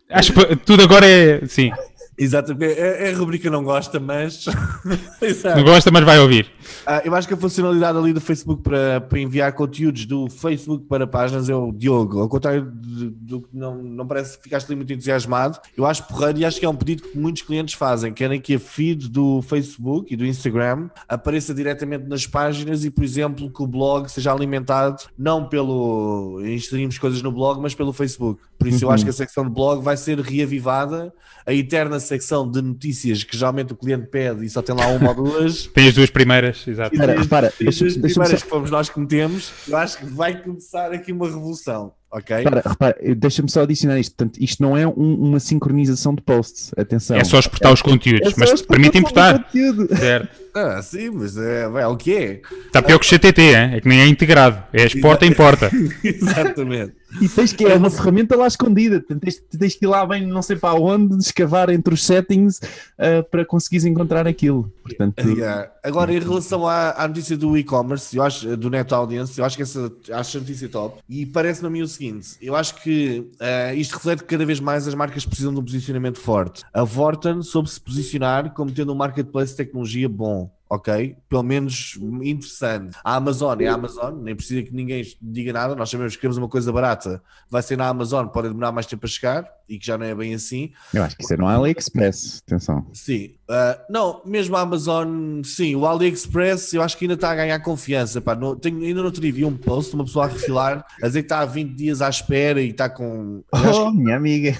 [0.09, 1.45] Acho que tudo agora é.
[1.45, 1.71] Sim.
[2.17, 2.79] Exatamente.
[2.79, 4.45] É, é a rubrica não gosta, mas.
[5.21, 5.57] Exato.
[5.57, 6.49] Não gosta, mas vai ouvir.
[6.85, 10.85] Ah, eu acho que a funcionalidade ali do Facebook para, para enviar conteúdos do Facebook
[10.85, 12.19] para páginas é o Diogo.
[12.19, 16.39] Ao contrário do que não, não parece que ficaste ali muito entusiasmado, eu acho porreiro
[16.39, 18.11] e acho que é um pedido que muitos clientes fazem.
[18.13, 23.03] Querem que a feed do Facebook e do Instagram apareça diretamente nas páginas e, por
[23.03, 28.41] exemplo, que o blog seja alimentado não pelo inserirmos coisas no blog, mas pelo Facebook.
[28.57, 28.93] Por isso eu Uhum.
[28.95, 31.13] acho que a secção de blog vai ser reavivada.
[31.45, 35.09] A eterna secção de notícias que geralmente o cliente pede e só tem lá uma
[35.09, 35.67] ou duas.
[35.73, 36.95] Tem as duas primeiras, exato.
[36.95, 41.11] E as duas primeiras que fomos nós que metemos, eu acho que vai começar aqui
[41.11, 42.37] uma revolução, ok?
[42.37, 44.15] repara, repara, deixa-me só adicionar isto.
[44.15, 46.71] Portanto, isto não é um- uma sincronização de posts.
[46.77, 47.17] Atenção.
[47.17, 49.47] É só exportar os conteúdos, É mas permite importar.
[49.97, 50.47] Certo.
[50.55, 52.41] Ah, sim, mas é, é o que é.
[52.65, 53.75] Está pior que o CTT, hein?
[53.75, 54.63] é que nem é integrado.
[54.73, 55.69] É exporta, importa.
[56.03, 56.93] Exatamente.
[57.21, 58.99] E tens que é uma ferramenta lá escondida.
[58.99, 62.59] Tens, tens que ir lá bem, não sei para onde, escavar entre os settings
[62.97, 64.71] ah, para conseguires encontrar aquilo.
[64.83, 65.69] Portanto, Yeah.
[65.83, 69.55] Agora, em relação à, à notícia do e-commerce, eu acho, do Net Audience, eu acho
[69.55, 70.99] que essa acho a notícia top.
[71.07, 74.59] E parece-me a mim o seguinte: eu acho que eh, isto reflete que cada vez
[74.59, 76.63] mais as marcas precisam de um posicionamento forte.
[76.73, 80.51] A Vorten soube se posicionar como tendo um marketplace de tecnologia bom.
[80.69, 81.15] Ok?
[81.29, 82.97] Pelo menos interessante.
[83.03, 85.75] A Amazon é a Amazon, nem precisa que ninguém diga nada.
[85.75, 89.05] Nós sabemos que queremos uma coisa barata, vai ser na Amazon, pode demorar mais tempo
[89.05, 90.71] a chegar e que já não é bem assim.
[90.93, 92.41] eu acho que isso é no AliExpress.
[92.47, 92.85] Atenção.
[92.93, 93.31] Sim.
[93.49, 97.59] Ah, não, mesmo a Amazon, sim, o AliExpress eu acho que ainda está a ganhar
[97.59, 98.21] confiança.
[98.21, 98.35] Pá.
[98.35, 101.21] No- tenho, ainda no outro dia vi um post, uma pessoa a refilar, a dizer
[101.21, 103.43] que está há 20 dias à espera e está com.
[103.51, 104.57] Oh, minha amiga.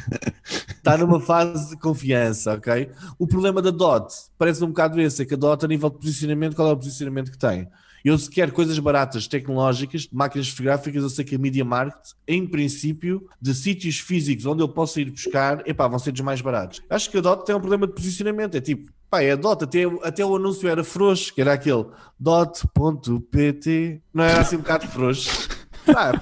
[0.78, 2.89] está numa fase de confiança, ok?
[3.20, 5.96] O problema da DOT parece um bocado esse, é que a DOT, a nível de
[5.97, 7.67] posicionamento, qual é o posicionamento que tem?
[8.05, 12.47] Eu, se quero coisas baratas, tecnológicas, máquinas fotográficas, eu sei que a Media Market, em
[12.47, 16.81] princípio, de sítios físicos onde eu possa ir buscar, epá, vão ser dos mais baratos.
[16.89, 18.55] Acho que a DOT tem um problema de posicionamento.
[18.55, 21.85] É tipo, pá, é a DOT, até, até o anúncio era frouxo, que era aquele
[22.17, 25.49] dot.pt, não era assim um bocado frouxo.
[25.93, 26.21] Pá,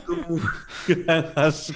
[1.35, 1.73] acho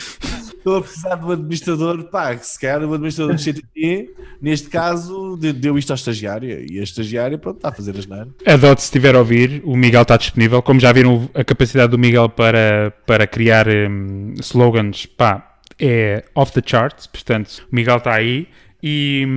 [0.59, 4.09] estou a precisar de um administrador, pá, que se calhar o administrador do CTT,
[4.41, 8.05] neste caso, de- deu isto à estagiária, e a estagiária, pronto, está a fazer as
[8.05, 8.29] neiras.
[8.45, 10.61] A Dot, se estiver a ouvir, o Miguel está disponível.
[10.61, 16.51] Como já viram a capacidade do Miguel para, para criar hum, slogans, pá, é off
[16.51, 17.07] the charts.
[17.07, 18.47] Portanto, o Miguel está aí.
[18.82, 19.27] E,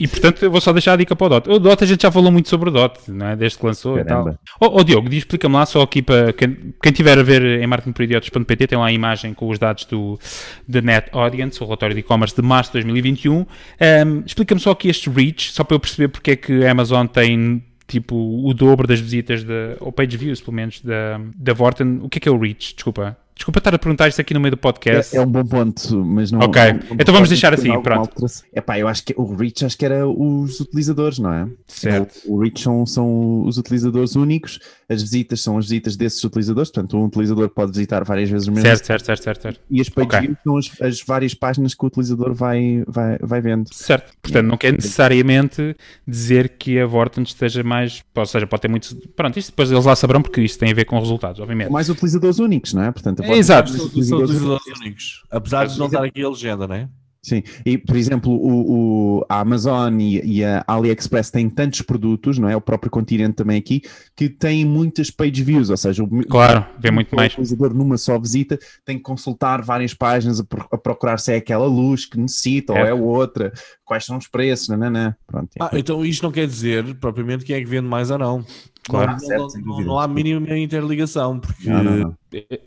[0.00, 1.48] e portanto eu vou só deixar a dica para o Dot.
[1.48, 3.36] O Dot a gente já falou muito sobre o Dot, não é?
[3.36, 4.32] Desde que lançou Caramba.
[4.32, 4.68] e tal.
[4.68, 8.66] Ó oh, Diogo, explica-me lá só aqui para quem, quem tiver a ver em marketingporidiotas.pt
[8.66, 10.18] tem lá a imagem com os dados do
[10.66, 13.46] da Net Audience, o relatório de e-commerce de março de 2021.
[13.80, 17.06] Ahm, explica-me só aqui este reach, só para eu perceber porque é que a Amazon
[17.06, 22.00] tem tipo o dobro das visitas da, ou page views pelo menos da, da Vorten.
[22.02, 22.74] O que é que é o reach?
[22.74, 23.16] Desculpa.
[23.40, 25.16] Desculpa estar a perguntar isto aqui no meio do podcast.
[25.16, 26.40] É, é um bom ponto, mas não.
[26.40, 26.62] Ok.
[26.62, 28.00] não- não Então vamos deixar assim, pronto.
[28.00, 28.44] alteração.
[28.54, 31.48] Epá, eu acho que o reach acho que era os utilizadores, não é?
[31.66, 32.20] Certo.
[32.26, 34.60] O, o reach são, são os utilizadores únicos,
[34.90, 38.50] as visitas são as visitas desses utilizadores, portanto, um utilizador pode visitar várias vezes o
[38.52, 39.60] mesmo Certo, certo, certo, certo, certo.
[39.70, 40.20] e as page Ok.
[40.20, 43.72] views são as, as várias páginas que o utilizador vai, vai, vai vendo.
[43.72, 44.12] Certo.
[44.20, 45.76] Portanto, não quer necessariamente
[46.06, 48.02] dizer que a Vorten esteja mais.
[48.14, 48.96] Ou seja, pode ter muito.
[49.14, 51.70] Pronto, isto depois eles lá saberão porque isto tem a ver com resultados, obviamente.
[51.70, 52.90] Mais utilizadores únicos, não é?
[52.90, 53.70] Portanto, É, exato.
[53.70, 55.22] São utilizadores utilizadores únicos.
[55.30, 56.88] Apesar de não estar aqui a legenda, não é?
[57.22, 62.38] Sim, e por exemplo, o, o- a Amazon e, e a AliExpress têm tantos produtos,
[62.38, 62.56] não é?
[62.56, 63.82] O próprio continente também aqui,
[64.16, 67.32] que têm muitas page views, ou seja, o, Claro, vê muito o mais.
[67.32, 71.36] utilizador numa só visita tem que consultar várias páginas a, pro- a procurar se é
[71.36, 72.88] aquela luz que necessita ou Certo.
[72.88, 73.52] é outra,
[73.84, 75.14] quais são os preços, nananã.
[75.26, 75.62] Pronto, é.
[75.62, 78.42] Ah, então isto não quer dizer propriamente quem é que vende mais ou não.
[78.88, 79.12] Claro.
[79.12, 82.14] Não, Certo, não- não- há mínima interligação, porque Não, não, não.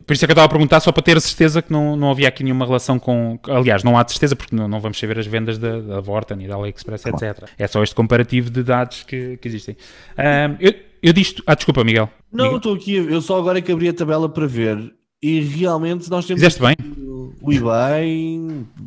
[0.05, 1.95] Por isso é que eu estava a perguntar, só para ter a certeza que não,
[1.95, 3.39] não havia aqui nenhuma relação com.
[3.47, 6.41] Aliás, não há de certeza, porque não, não vamos saber as vendas da, da Vorten
[6.43, 7.49] e da AliExpress, etc.
[7.57, 9.75] É só este comparativo de dados que, que existem.
[10.17, 11.41] Ahm, eu, eu disto.
[11.47, 12.09] Ah, desculpa, Miguel.
[12.31, 15.39] Não, Miguel, estou aqui, eu só agora é que abri a tabela para ver e
[15.39, 16.75] realmente nós temos Fizeste bem?
[17.41, 18.39] o eBay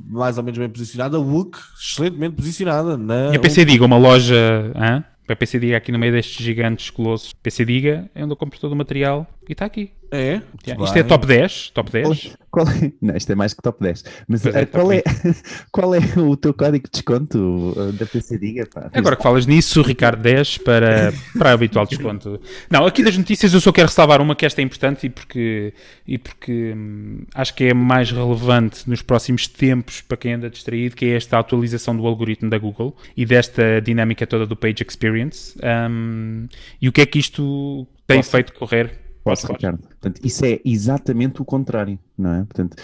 [0.09, 3.99] mais ou menos bem posicionado, a Wook excelentemente posicionada na E a PC Diga, uma
[3.99, 4.73] loja.
[4.75, 5.05] Hã?
[5.29, 7.33] A PC Diga aqui no meio destes gigantes colossos.
[7.33, 9.91] PC Diga é onde eu compro todo o material e está aqui.
[10.11, 10.85] É, Yeah, bem.
[10.85, 11.71] Isto é top 10?
[11.71, 12.37] Top 10?
[12.51, 12.93] Qual é?
[13.01, 14.05] Não, isto é mais que top 10.
[14.27, 15.03] Mas Pois é, eh, qual, é,
[15.71, 17.39] qual é o teu código de desconto
[17.77, 18.67] uh, da PC Diga?
[18.67, 18.91] Pá?
[18.93, 22.41] Agora que falas nisso, Ricardo 10 para, para habitual desconto.
[22.69, 25.73] Não, aqui das notícias eu só quero ressalvar uma que esta é importante e porque,
[26.07, 30.97] e porque hum, acho que é mais relevante nos próximos tempos para quem anda distraído,
[30.97, 35.57] que é esta atualização do algoritmo da Google e desta dinâmica toda do Page Experience.
[35.89, 36.49] Hum,
[36.83, 38.31] e o que é que isto tem Posso?
[38.31, 39.06] feito correr?
[39.27, 39.81] Posso, Ricardo?
[39.81, 42.45] Portanto, isso é exatamente o contrário, não é?
[42.45, 42.77] Portanto,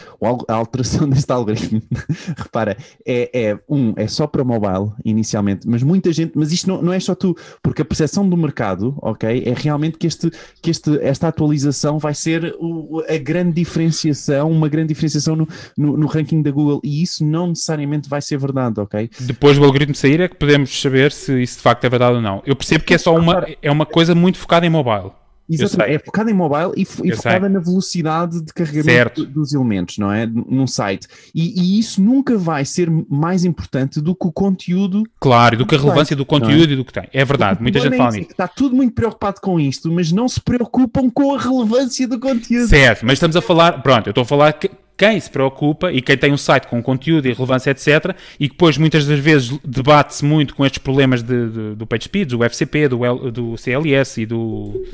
[0.48, 1.80] a alteração deste algoritmo,
[2.36, 2.76] repara,
[3.06, 6.92] é, é, um, é só para mobile inicialmente, mas muita gente, mas isto não, não
[6.92, 10.98] é só tu, porque a percepção do mercado, ok, é realmente que, este, que este,
[11.00, 15.46] esta atualização vai ser o- a grande diferenciação, uma grande diferenciação no,
[15.78, 19.08] no, no ranking da Google, e isso não necessariamente vai ser verdade, ok?
[19.20, 22.20] Depois do algoritmo sair é que podemos saber se isso de facto é verdade ou
[22.20, 22.42] não.
[22.44, 25.12] Eu percebo que é só uma, é uma coisa muito focada em mobile.
[25.54, 29.24] Exatamente, é focada em mobile e, e focada na velocidade de carregamento Certo.
[29.26, 30.26] do- dos elementos, não é?
[30.26, 31.06] Num site.
[31.34, 35.02] E, e isso nunca vai ser mais importante do que o conteúdo.
[35.20, 37.08] Claro, e do que a relevância do conteúdo e do que tem.
[37.12, 38.30] É verdade, muita gente problema fala é nisso.
[38.32, 42.68] Está tudo muito preocupado com isto, mas não se preocupam com a relevância do conteúdo.
[42.68, 46.00] Certo, mas estamos a falar, pronto, eu estou a falar que quem se preocupa e
[46.00, 49.58] quem tem um site com conteúdo e relevância, etc., e que depois muitas das vezes
[49.64, 54.18] debate-se muito com estes problemas de, de- do PageSpeed, do FCP, do, L- do CLS
[54.20, 54.84] e do.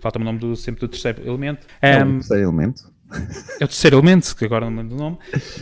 [0.00, 1.66] Falta-me o nome do, sempre do terceiro elemento.
[1.82, 2.82] É Um, o terceiro elemento.
[3.60, 5.18] É o terceiro elemento, que agora não lembro do nome,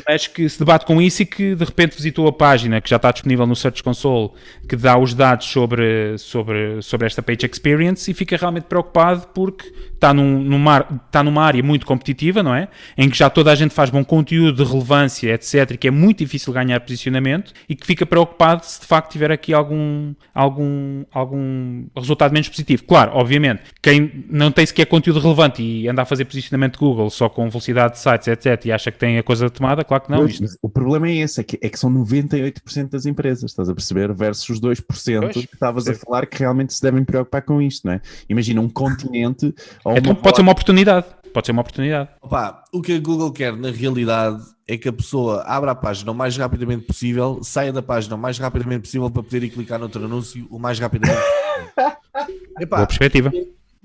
[0.06, 2.96] mas que se debate com isso e que de repente visitou a página que já
[2.96, 4.30] está disponível no Search Console,
[4.68, 9.72] que dá os dados sobre, sobre, sobre esta Page Experience e fica realmente preocupado porque
[9.94, 12.68] está, num, numa, está numa área muito competitiva, não é?
[12.98, 15.90] Em que já toda a gente faz bom conteúdo de relevância, etc., e que é
[15.90, 21.04] muito difícil ganhar posicionamento e que fica preocupado se de facto tiver aqui algum, algum,
[21.12, 22.82] algum resultado menos positivo.
[22.84, 27.08] Claro, obviamente, quem não tem sequer conteúdo relevante e anda a fazer posicionamento de Google
[27.08, 30.10] só com velocidade de sites, etc., e acha que tem a coisa tomada, claro que
[30.10, 30.20] não.
[30.20, 33.68] Pois, Isto, o problema é esse, é que, é que são 98% das empresas, estás
[33.68, 34.10] a perceber?
[34.14, 37.86] Versus os 2% Pois, que estavas a falar que realmente se devem preocupar com isto,
[37.86, 38.00] não é?
[38.26, 41.04] Imagina um continente ou então uma pode ser uma oportunidade.
[41.34, 42.08] Pode ser uma oportunidade.
[42.22, 46.10] Opa, o que a Google quer na realidade é que a pessoa abra a página
[46.12, 49.78] o mais rapidamente possível, saia da página o mais rapidamente possível para poder ir clicar
[49.78, 52.36] noutro anúncio o mais rapidamente possível.
[52.58, 53.30] Epá, Boa perspectiva.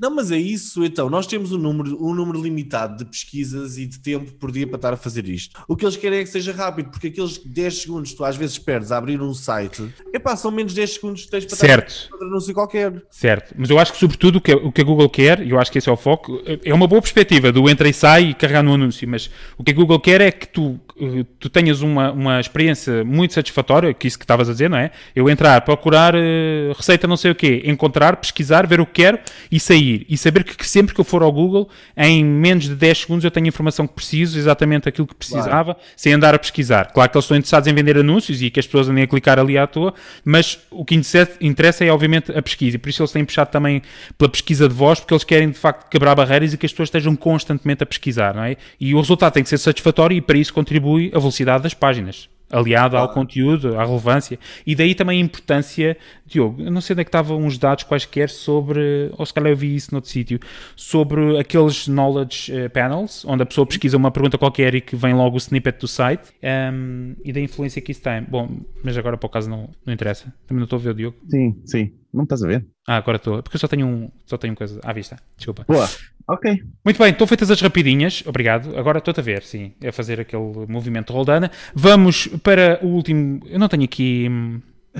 [0.02, 1.12] Não, mas é isso, então.
[1.12, 4.78] Nós temos um número, um número limitado de pesquisas e de tempo por dia para
[4.78, 5.62] estar a fazer isto.
[5.68, 8.36] O que eles querem é que seja rápido, porque aqueles 10 segundos que tu às
[8.36, 11.90] vezes perdes a abrir um site, epá, são menos 10 segundos que tens para Certo.
[11.90, 13.04] estar a anúncio qualquer.
[13.12, 15.60] Certo, mas eu acho que sobretudo o que, o que a Google quer, e eu
[15.60, 18.34] acho que esse é o foco, é uma boa perspectiva do entra e sai e
[18.34, 21.82] carregar no anúncio, mas o que a Google quer é que tu eh, tu tenhas
[21.82, 24.92] uma, uma experiência muito satisfatória, que isso que estavas a dizer, não é?
[25.16, 29.18] Eu entrar, procurar uh, receita não sei o quê, encontrar, pesquisar, ver o que quero
[29.52, 29.91] e sair.
[30.10, 33.26] E saber que, que sempre que eu for ao Google, em menos de 10 segundos
[33.26, 35.80] eu tenho a informação que preciso, exatamente aquilo que precisava, claro.
[35.96, 36.92] sem andar a pesquisar.
[36.92, 39.40] Claro que eles estão interessados em vender anúncios e que as pessoas andem a clicar
[39.40, 41.00] ali à toa, mas o que
[41.42, 42.76] interessa é obviamente a pesquisa.
[42.76, 43.82] E por isso eles têm puxado também
[44.18, 46.88] pela pesquisa de voz, porque eles querem de facto quebrar barreiras e que as pessoas
[46.88, 48.58] estejam constantemente a pesquisar, não é?
[48.80, 52.30] E o resultado tem que ser satisfatório e para isso contribui a velocidade das páginas
[52.52, 54.38] aliado ao conteúdo, à relevância.
[54.66, 57.84] E daí também a importância, Diogo, eu não sei onde é que estavam uns dados
[57.84, 60.40] quaisquer sobre, ou se calhar eu vi isso noutro sítio,
[60.76, 65.14] sobre aqueles knowledge uh, panels, onde a pessoa pesquisa uma pergunta qualquer e que vem
[65.14, 68.24] logo o snippet do site, um, ehm, e da influência que isso tem.
[68.24, 68.50] Bom,
[68.84, 70.34] mas agora para o caso não, não interessa.
[70.48, 71.18] Também não estou a ver o Diogo.
[71.30, 71.92] Sim, sim.
[72.14, 72.66] Não estás a ver?
[72.88, 73.42] Ah, agora estou.
[73.42, 75.18] Porque eu só tenho um, só tenho coisa à vista.
[75.38, 75.66] Desculpa.
[75.68, 75.88] Boa.
[76.28, 76.62] Ok.
[76.84, 78.24] Muito bem, estão feitas as rapidinhas.
[78.26, 78.78] Obrigado.
[78.78, 81.52] Agora estou a ver, sim, a fazer aquele movimento roldana.
[81.74, 83.42] Vamos para o último.
[83.46, 84.30] Eu não tenho aqui.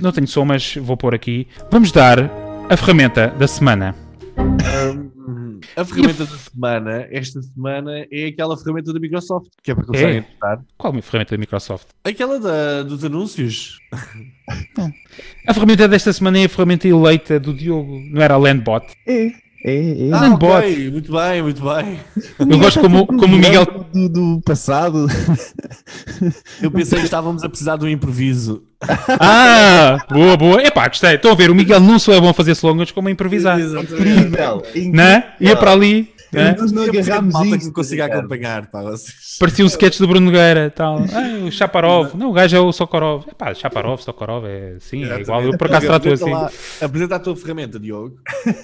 [0.02, 1.48] Não tenho som, mas vou pôr aqui.
[1.70, 2.18] Vamos dar
[2.70, 3.96] a ferramenta da semana.
[5.76, 10.10] A ferramenta da semana, esta semana, é aquela ferramenta da Microsoft, que é para começar
[10.10, 10.18] é?
[10.20, 10.62] a testar.
[10.78, 11.88] Qual a ferramenta da Microsoft?
[12.04, 13.80] Aquela da, dos anúncios.
[14.78, 14.92] Não.
[15.48, 18.86] A ferramenta desta semana é a ferramenta eleita do Diogo, não era a Landbot?
[19.08, 19.32] É.
[19.64, 20.12] É, é.
[20.12, 20.90] Ah, okay.
[20.90, 22.00] Muito bem, muito bem.
[22.40, 23.66] Eu gosto como, como o Miguel.
[23.94, 25.08] Do, do, passado.
[26.62, 28.64] Eu pensei que estávamos a precisar de um improviso.
[29.20, 30.64] Ah, boa, boa.
[30.64, 31.16] Epá, gostei.
[31.16, 33.60] Estão a ver, o Miguel não só é bom fazer slogans como a improvisar.
[33.60, 34.64] Incrível.
[34.92, 35.04] Não?
[35.04, 35.36] É?
[35.40, 36.11] Ia para ali.
[36.34, 36.56] É?
[36.56, 39.36] Nós não agarramos malta que me consiga acompanhar, pá, vocês.
[39.38, 41.02] Parecia um sketch do Bruno Nogueira, tal.
[41.12, 42.16] Ah, o Chaparov.
[42.16, 43.26] Não, o gajo é o Sokorov.
[43.28, 45.44] É pá, Chaparov, Sokorov, é sim, é igual.
[45.44, 46.32] Eu por acaso trato assim.
[46.32, 48.16] Lá, apresenta a tua ferramenta, Diogo.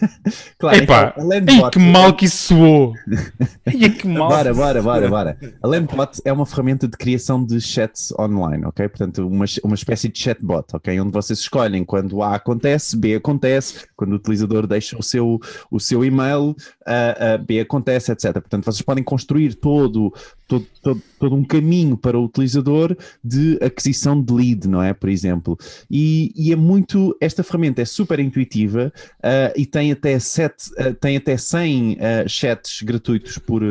[0.58, 2.94] claro, Epá, então, que mal que isso soou.
[3.66, 4.30] Ei, que mal.
[4.30, 5.38] Bora, bora, bora, bora.
[5.62, 8.88] A Landbot é uma ferramenta de criação de chats online, ok?
[8.88, 11.00] Portanto, uma, uma espécie de chatbot, ok?
[11.00, 15.40] Onde vocês escolhem quando A acontece, B acontece, quando o utilizador deixa o seu,
[15.70, 18.34] o seu e-mail, uh, uh, B acontece, etc.
[18.34, 20.14] Portanto, vocês podem construir todo,
[20.48, 24.94] todo, todo, todo, um caminho para o utilizador de aquisição de lead, não é?
[24.94, 25.58] Por exemplo.
[25.90, 27.16] E, e é muito.
[27.20, 31.98] Esta ferramenta é super intuitiva uh, e tem até, sete, uh, tem até 100 uh,
[32.28, 33.62] chats gratuitos por,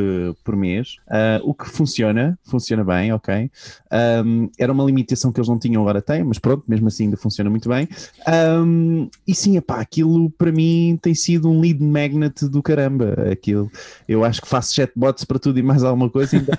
[0.45, 0.97] por mês,
[1.43, 3.51] o que funciona, funciona bem, ok?
[4.25, 7.17] Um, era uma limitação que eles não tinham, agora têm, mas pronto, mesmo assim ainda
[7.17, 7.89] funciona muito bem.
[8.29, 13.15] Um, e sim, epá, aquilo para mim tem sido um lead magnet do caramba.
[13.31, 13.71] Aquilo,
[14.09, 16.37] eu acho que faço chatbots para tudo e mais alguma coisa.
[16.37, 16.59] Ainda,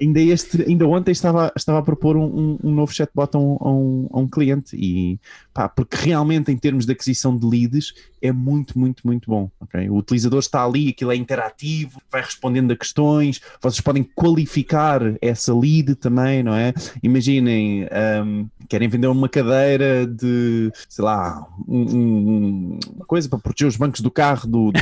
[0.00, 3.70] ainda, este, ainda ontem estava, estava a propor um, um novo chatbot a um, a
[3.70, 5.18] um, a um cliente e
[5.52, 9.50] pá, porque realmente em termos de aquisição de leads é muito, muito, muito bom.
[9.60, 9.90] Okay?
[9.90, 15.52] O utilizador está ali, aquilo é interativo, vai respondendo a questões, vocês podem qualificar essa
[15.54, 16.72] lead também, não é?
[17.02, 17.88] Imaginem,
[18.24, 23.76] um, querem vender uma cadeira de, sei lá, um, um, uma coisa para proteger os
[23.76, 24.80] bancos do carro do, do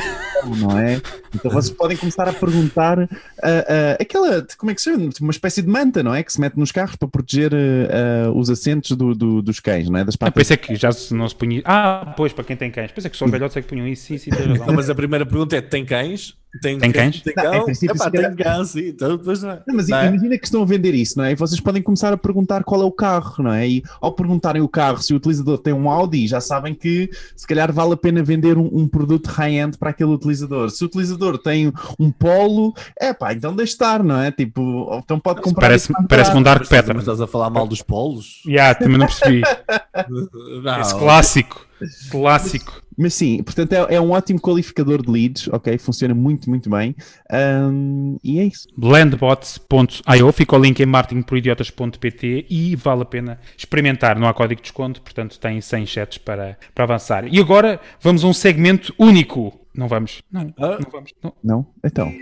[0.57, 1.01] não é?
[1.33, 5.00] Então vocês podem começar a perguntar uh, uh, aquela, como é que se chama?
[5.21, 6.23] Uma espécie de manta, não é?
[6.23, 9.99] Que se mete nos carros para proteger uh, os assentos do, do, dos cães, não
[9.99, 10.03] é?
[10.03, 10.31] Das patas.
[10.31, 11.61] Eu pensei que já não se punha.
[11.65, 12.91] Ah, pois, para quem tem cães.
[12.91, 14.29] Pensei que só os velhotes é que punham isso, sim, sim,
[14.65, 16.35] não, mas a primeira pergunta é: tem cães?
[16.59, 17.21] Tem, tem cães?
[17.21, 17.43] Tem cão?
[17.45, 18.87] Não, é, Epá, tem cão, sim.
[18.89, 19.63] Então, depois não, é.
[19.65, 20.07] não, mas não é?
[20.07, 21.31] imagina que estão a vender isso, não é?
[21.31, 23.67] E vocês podem começar a perguntar qual é o carro, não é?
[23.67, 27.47] E ao perguntarem o carro, se o utilizador tem um Audi, já sabem que se
[27.47, 30.69] calhar vale a pena vender um, um produto high-end para aquele utilizador.
[30.69, 34.31] Se o utilizador tem um Polo, é pá, então deixe estar, não é?
[34.31, 35.67] Tipo, então pode comprar.
[35.67, 36.93] Parece, parece um Dark Petra.
[36.93, 38.41] Mas estás a falar mal dos Polos?
[38.45, 39.41] Já, yeah, também não percebi.
[40.63, 40.81] não.
[40.81, 41.65] Esse clássico.
[42.11, 42.81] Clássico.
[43.01, 45.75] Mas sim, portanto é, é, um ótimo qualificador de leads, ok?
[45.79, 46.95] Funciona muito, muito bem.
[47.33, 48.67] Um, e é isso.
[48.77, 54.19] Blendbots.io, fica o link em marketingporidiotas.pt e vale a pena experimentar.
[54.19, 57.25] Não há código de desconto, portanto tem 100 chats para, para avançar.
[57.27, 59.59] E agora vamos a um segmento único.
[59.73, 60.21] Não vamos.
[60.31, 60.77] Não, ah?
[60.79, 61.11] não vamos.
[61.23, 61.33] Não.
[61.43, 61.67] não?
[61.83, 62.13] Então.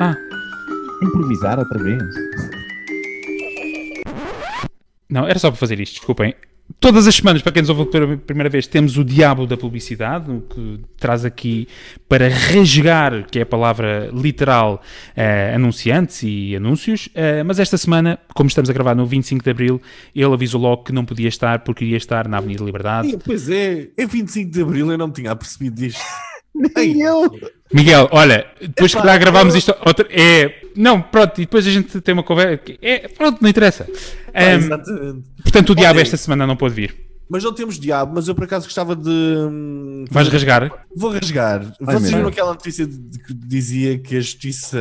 [0.00, 0.16] Ah.
[1.02, 2.02] Improvisar outra vez.
[5.06, 6.34] Não, era só para fazer isto, desculpem.
[6.80, 10.30] Todas as semanas, para quem nos ouve pela primeira vez, temos o diabo da publicidade,
[10.30, 11.66] o que traz aqui
[12.08, 14.82] para rasgar, que é a palavra literal,
[15.16, 17.06] uh, anunciantes e anúncios.
[17.06, 19.82] Uh, mas esta semana, como estamos a gravar no 25 de Abril,
[20.14, 23.16] ele avisou logo que não podia estar porque iria estar na Avenida Liberdade.
[23.24, 26.02] Pois é, é 25 de Abril, eu não me tinha percebido disto.
[26.54, 27.30] Nem eu!
[27.72, 29.58] Miguel, olha, depois Epá, que já gravámos eu...
[29.58, 30.62] isto, outra, é.
[30.76, 32.60] Não, pronto, e depois a gente tem uma conversa.
[32.80, 33.86] É, pronto, não interessa.
[34.34, 35.24] Um, exatamente.
[35.42, 36.94] Portanto, o diabo esta semana não pode vir.
[37.28, 39.08] Mas não temos diabo, mas eu por acaso gostava de.
[39.08, 40.70] hum, Vais rasgar?
[40.94, 41.62] Vou rasgar.
[41.86, 44.78] Ai, Vocês viram aquela notícia de- de- que dizia que a justiça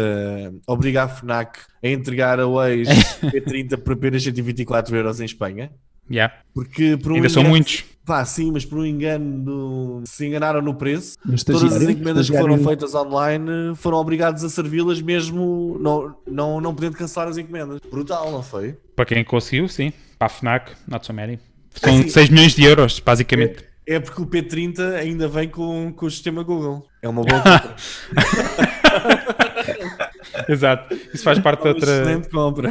[0.68, 2.84] obriga a FNAC a entregar a Waze
[3.24, 5.72] P30 por apenas 124 euros em Espanha?
[6.12, 6.34] Yeah.
[6.54, 7.86] Porque por um Ainda são engano- muitos.
[8.06, 11.16] Pá, sim, mas por um engano no- se enganaram no preço.
[11.46, 16.76] Todas as encomendas que foram feitas online foram obrigados a servi-las mesmo não, não, não
[16.76, 17.80] podendo cancelar as encomendas.
[17.90, 18.78] Brutal, não foi?
[18.96, 19.94] Para quem conseguiu, sim.
[20.20, 21.40] Para a FNAC, not so many.
[21.76, 23.64] São Assim- 6 milhões de euros, basicamente.
[23.88, 26.86] É porque o P30 ainda vem com, com o sistema Google.
[27.02, 27.76] É uma boa compra.
[30.50, 30.94] Exato.
[31.14, 31.92] Isso faz parte de Uma outra.
[31.92, 32.70] excelente compra.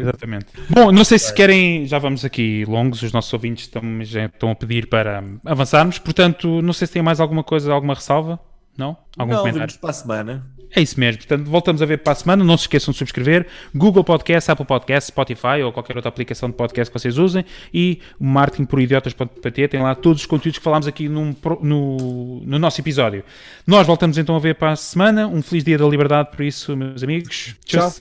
[0.00, 0.46] Exatamente.
[0.68, 4.50] Bom, não sei se querem, já vamos aqui longos, os nossos ouvintes estão, já estão
[4.50, 8.38] a pedir para avançarmos, portanto, não sei se tem mais alguma coisa, alguma ressalva?
[8.76, 8.96] Não?
[9.18, 9.78] Algum Não, comentário?
[9.78, 10.46] para a semana.
[10.74, 11.18] É isso mesmo.
[11.18, 12.44] Portanto, voltamos a ver para a semana.
[12.44, 16.56] Não se esqueçam de subscrever Google Podcast, Apple Podcast, Spotify ou qualquer outra aplicação de
[16.56, 17.44] podcast que vocês usem.
[17.74, 22.80] E o marketingporidiotas.pt tem lá todos os conteúdos que falámos aqui num no, no nosso
[22.80, 23.24] episódio.
[23.66, 25.26] Nós voltamos então a ver para a semana.
[25.26, 27.56] Um feliz dia da liberdade por isso, meus amigos.
[27.64, 27.92] Tchau.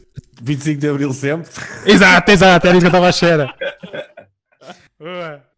[0.42, 1.50] 25 de Abril sempre.
[1.86, 2.68] Exato, exato.
[2.68, 3.14] Era isso que eu estava à.